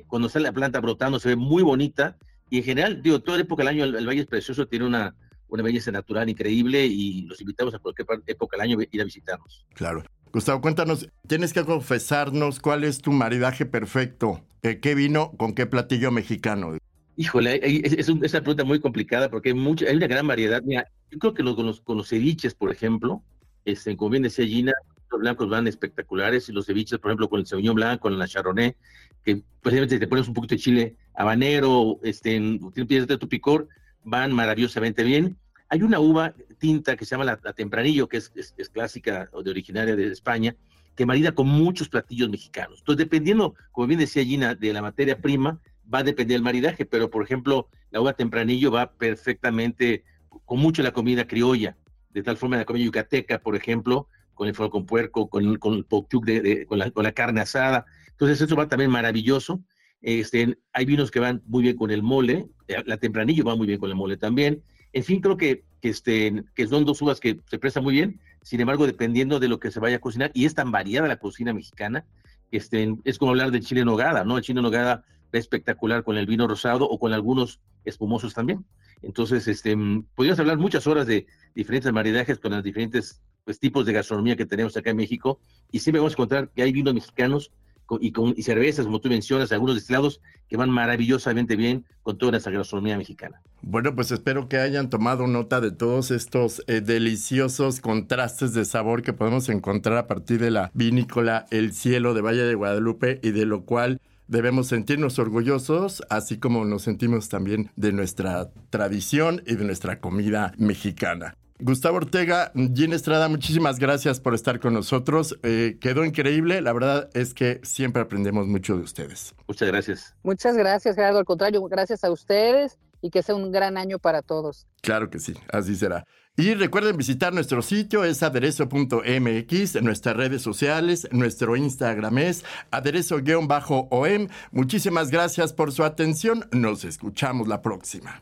cuando 0.07 0.29
sale 0.29 0.45
la 0.45 0.51
planta 0.51 0.79
brotando 0.79 1.19
se 1.19 1.29
ve 1.29 1.35
muy 1.35 1.61
bonita, 1.61 2.17
y 2.49 2.57
en 2.57 2.63
general, 2.63 3.03
digo, 3.03 3.19
toda 3.19 3.37
la 3.37 3.43
época 3.43 3.61
del 3.61 3.67
año 3.67 3.83
el 3.83 4.07
valle 4.07 4.21
es 4.21 4.27
precioso, 4.27 4.67
tiene 4.67 4.85
una 4.85 5.15
una 5.51 5.63
belleza 5.63 5.91
natural 5.91 6.29
increíble 6.29 6.85
y 6.85 7.23
los 7.23 7.39
invitamos 7.41 7.73
a 7.75 7.79
cualquier 7.79 8.07
época 8.25 8.57
del 8.57 8.61
año 8.61 8.79
a 8.79 8.83
ir 8.89 9.01
a 9.01 9.05
visitarnos. 9.05 9.65
Claro. 9.73 10.03
Gustavo, 10.33 10.61
cuéntanos, 10.61 11.09
tienes 11.27 11.51
que 11.51 11.65
confesarnos 11.65 12.59
cuál 12.59 12.85
es 12.85 12.99
tu 12.99 13.11
maridaje 13.11 13.65
perfecto. 13.65 14.41
¿Qué 14.61 14.95
vino 14.95 15.33
con 15.37 15.53
qué 15.53 15.65
platillo 15.65 16.09
mexicano? 16.11 16.77
Híjole, 17.17 17.59
es, 17.63 18.07
una 18.07 18.27
pregunta 18.27 18.63
muy 18.63 18.79
complicada 18.79 19.29
porque 19.29 19.49
hay, 19.49 19.55
mucha, 19.55 19.85
hay 19.87 19.97
una 19.97 20.07
gran 20.07 20.25
variedad. 20.25 20.61
Mira, 20.63 20.87
yo 21.09 21.19
creo 21.19 21.33
que 21.33 21.43
con, 21.43 21.65
los, 21.65 21.81
con 21.81 21.97
los 21.97 22.07
ceviches, 22.07 22.53
por 22.53 22.71
ejemplo, 22.71 23.21
este, 23.65 23.97
como 23.97 24.11
bien 24.11 24.23
decía 24.23 24.45
Gina, 24.45 24.73
los 25.11 25.19
blancos 25.19 25.49
van 25.49 25.67
espectaculares 25.67 26.47
y 26.47 26.53
los 26.53 26.65
ceviches, 26.65 26.99
por 26.99 27.11
ejemplo, 27.11 27.29
con 27.29 27.41
el 27.41 27.45
Sauvignon 27.45 27.75
Blanc, 27.75 27.99
con 27.99 28.17
la 28.17 28.27
Chardonnay, 28.27 28.75
que 29.23 29.43
precisamente 29.61 29.99
te 29.99 30.07
pones 30.07 30.27
un 30.27 30.33
poquito 30.33 30.55
de 30.55 30.61
chile 30.61 30.95
habanero, 31.13 31.99
este, 32.03 32.59
tienes 32.87 33.07
de 33.07 33.17
tu 33.17 33.27
picor, 33.27 33.67
van 34.03 34.31
maravillosamente 34.33 35.03
bien. 35.03 35.37
Hay 35.71 35.83
una 35.83 36.01
uva 36.01 36.33
tinta 36.59 36.97
que 36.97 37.05
se 37.05 37.11
llama 37.11 37.23
la, 37.23 37.53
tempranillo, 37.53 38.09
que 38.09 38.17
es, 38.17 38.53
clásica 38.73 39.29
o 39.31 39.41
de 39.41 39.51
originaria 39.51 39.95
de 39.95 40.11
España, 40.11 40.53
que 40.97 41.05
marida 41.05 41.31
con 41.31 41.47
muchos 41.47 41.87
platillos 41.87 42.29
mexicanos. 42.29 42.79
Entonces, 42.79 43.05
dependiendo, 43.05 43.55
como 43.71 43.87
bien 43.87 44.01
decía 44.01 44.25
Gina, 44.25 44.53
de 44.53 44.73
la 44.73 44.81
materia 44.81 45.21
prima, 45.21 45.61
va 45.91 45.99
a 45.99 46.03
depender 46.03 46.35
del 46.35 46.43
maridaje, 46.43 46.85
pero 46.85 47.09
por 47.09 47.23
ejemplo, 47.23 47.69
la 47.89 48.01
uva 48.01 48.11
tempranillo 48.11 48.69
va 48.69 48.91
perfectamente 48.91 50.03
con 50.43 50.59
mucho 50.59 50.83
la 50.83 50.91
comida 50.91 51.25
criolla, 51.25 51.77
de 52.09 52.21
tal 52.21 52.35
forma 52.35 52.57
la 52.57 52.65
comida 52.65 52.83
yucateca, 52.83 53.39
por 53.39 53.55
ejemplo, 53.55 54.09
con 54.33 54.49
el 54.49 54.55
fuego 54.55 54.71
con 54.71 54.85
puerco, 54.85 55.29
con, 55.29 55.55
con 55.55 55.75
el 55.75 55.85
pochuc, 55.85 56.25
de, 56.25 56.65
con, 56.65 56.79
la, 56.79 56.91
con, 56.91 57.05
la, 57.05 57.13
carne 57.13 57.39
asada. 57.39 57.85
Entonces, 58.09 58.41
eso 58.41 58.57
va 58.57 58.67
también 58.67 58.91
maravilloso. 58.91 59.63
Este, 60.01 60.57
hay 60.73 60.83
vinos 60.83 61.11
que 61.11 61.21
van 61.21 61.41
muy 61.45 61.63
bien 61.63 61.77
con 61.77 61.91
el 61.91 62.03
mole, 62.03 62.49
eh, 62.67 62.83
la 62.85 62.97
tempranillo 62.97 63.45
va 63.45 63.55
muy 63.55 63.67
bien 63.67 63.79
con 63.79 63.89
el 63.89 63.95
mole 63.95 64.17
también. 64.17 64.61
En 64.93 65.03
fin, 65.03 65.21
creo 65.21 65.37
que, 65.37 65.63
este, 65.81 66.43
que 66.53 66.67
son 66.67 66.85
dos 66.85 67.01
uvas 67.01 67.19
que 67.19 67.39
se 67.49 67.59
prestan 67.59 67.83
muy 67.83 67.93
bien, 67.93 68.19
sin 68.41 68.59
embargo, 68.59 68.85
dependiendo 68.85 69.39
de 69.39 69.47
lo 69.47 69.59
que 69.59 69.71
se 69.71 69.79
vaya 69.79 69.97
a 69.97 69.99
cocinar, 69.99 70.31
y 70.33 70.45
es 70.45 70.55
tan 70.55 70.71
variada 70.71 71.07
la 71.07 71.17
cocina 71.17 71.53
mexicana, 71.53 72.05
este, 72.51 72.95
es 73.05 73.17
como 73.17 73.31
hablar 73.31 73.51
de 73.51 73.61
chile 73.61 73.81
en 73.81 73.87
nogada, 73.87 74.25
¿no? 74.25 74.37
El 74.37 74.43
chile 74.43 74.59
en 74.59 74.63
nogada 74.63 75.05
es 75.31 75.41
espectacular 75.41 76.03
con 76.03 76.17
el 76.17 76.25
vino 76.25 76.47
rosado 76.47 76.85
o 76.85 76.99
con 76.99 77.13
algunos 77.13 77.61
espumosos 77.85 78.33
también. 78.33 78.65
Entonces, 79.01 79.47
este, 79.47 79.75
podríamos 80.15 80.39
hablar 80.39 80.57
muchas 80.57 80.85
horas 80.85 81.07
de 81.07 81.25
diferentes 81.55 81.91
maridajes 81.91 82.39
con 82.39 82.51
las 82.51 82.63
diferentes 82.63 83.21
pues, 83.45 83.59
tipos 83.59 83.85
de 83.85 83.93
gastronomía 83.93 84.35
que 84.35 84.45
tenemos 84.45 84.75
acá 84.77 84.91
en 84.91 84.97
México 84.97 85.39
y 85.71 85.79
siempre 85.79 85.99
vamos 85.99 86.13
a 86.13 86.15
encontrar 86.15 86.49
que 86.49 86.61
hay 86.61 86.71
vinos 86.71 86.93
mexicanos 86.93 87.51
y, 87.99 88.11
con, 88.11 88.33
y 88.37 88.43
cervezas, 88.43 88.85
como 88.85 89.01
tú 89.01 89.09
mencionas, 89.09 89.51
algunos 89.51 89.75
destilados 89.75 90.21
que 90.47 90.57
van 90.57 90.69
maravillosamente 90.69 91.55
bien 91.55 91.85
con 92.03 92.17
toda 92.17 92.31
nuestra 92.31 92.51
gastronomía 92.51 92.97
mexicana. 92.97 93.41
Bueno, 93.61 93.95
pues 93.95 94.11
espero 94.11 94.49
que 94.49 94.57
hayan 94.57 94.89
tomado 94.89 95.27
nota 95.27 95.61
de 95.61 95.71
todos 95.71 96.11
estos 96.11 96.63
eh, 96.67 96.81
deliciosos 96.81 97.79
contrastes 97.79 98.53
de 98.53 98.65
sabor 98.65 99.01
que 99.01 99.13
podemos 99.13 99.49
encontrar 99.49 99.97
a 99.97 100.07
partir 100.07 100.39
de 100.39 100.51
la 100.51 100.71
vinícola 100.73 101.45
El 101.51 101.73
Cielo 101.73 102.13
de 102.13 102.21
Valle 102.21 102.43
de 102.43 102.55
Guadalupe 102.55 103.19
y 103.21 103.31
de 103.31 103.45
lo 103.45 103.65
cual 103.65 104.01
debemos 104.27 104.67
sentirnos 104.67 105.19
orgullosos, 105.19 106.03
así 106.09 106.37
como 106.37 106.65
nos 106.65 106.83
sentimos 106.83 107.29
también 107.29 107.69
de 107.75 107.91
nuestra 107.91 108.49
tradición 108.69 109.43
y 109.45 109.55
de 109.55 109.65
nuestra 109.65 109.99
comida 109.99 110.53
mexicana. 110.57 111.35
Gustavo 111.61 111.97
Ortega, 111.97 112.51
Gina 112.55 112.95
Estrada, 112.95 113.29
muchísimas 113.29 113.79
gracias 113.79 114.19
por 114.19 114.33
estar 114.33 114.59
con 114.59 114.73
nosotros. 114.73 115.37
Eh, 115.43 115.77
quedó 115.79 116.03
increíble. 116.03 116.61
La 116.61 116.73
verdad 116.73 117.09
es 117.13 117.33
que 117.33 117.61
siempre 117.63 118.01
aprendemos 118.01 118.47
mucho 118.47 118.75
de 118.75 118.83
ustedes. 118.83 119.35
Muchas 119.47 119.67
gracias. 119.67 120.15
Muchas 120.23 120.57
gracias, 120.57 120.95
Gerardo. 120.95 121.19
Al 121.19 121.25
contrario, 121.25 121.61
gracias 121.63 122.03
a 122.03 122.11
ustedes 122.11 122.79
y 123.01 123.09
que 123.09 123.23
sea 123.23 123.35
un 123.35 123.51
gran 123.51 123.77
año 123.77 123.99
para 123.99 124.21
todos. 124.21 124.67
Claro 124.81 125.09
que 125.09 125.19
sí, 125.19 125.33
así 125.51 125.75
será. 125.75 126.05
Y 126.37 126.53
recuerden 126.53 126.95
visitar 126.95 127.33
nuestro 127.33 127.61
sitio, 127.61 128.05
es 128.05 128.23
aderezo.mx, 128.23 129.75
en 129.75 129.85
nuestras 129.85 130.15
redes 130.15 130.41
sociales, 130.41 131.07
nuestro 131.11 131.55
Instagram 131.55 132.17
es 132.19 132.45
aderezo-om. 132.71 134.27
Muchísimas 134.51 135.11
gracias 135.11 135.51
por 135.53 135.71
su 135.71 135.83
atención. 135.83 136.47
Nos 136.51 136.85
escuchamos 136.85 137.47
la 137.47 137.61
próxima. 137.61 138.21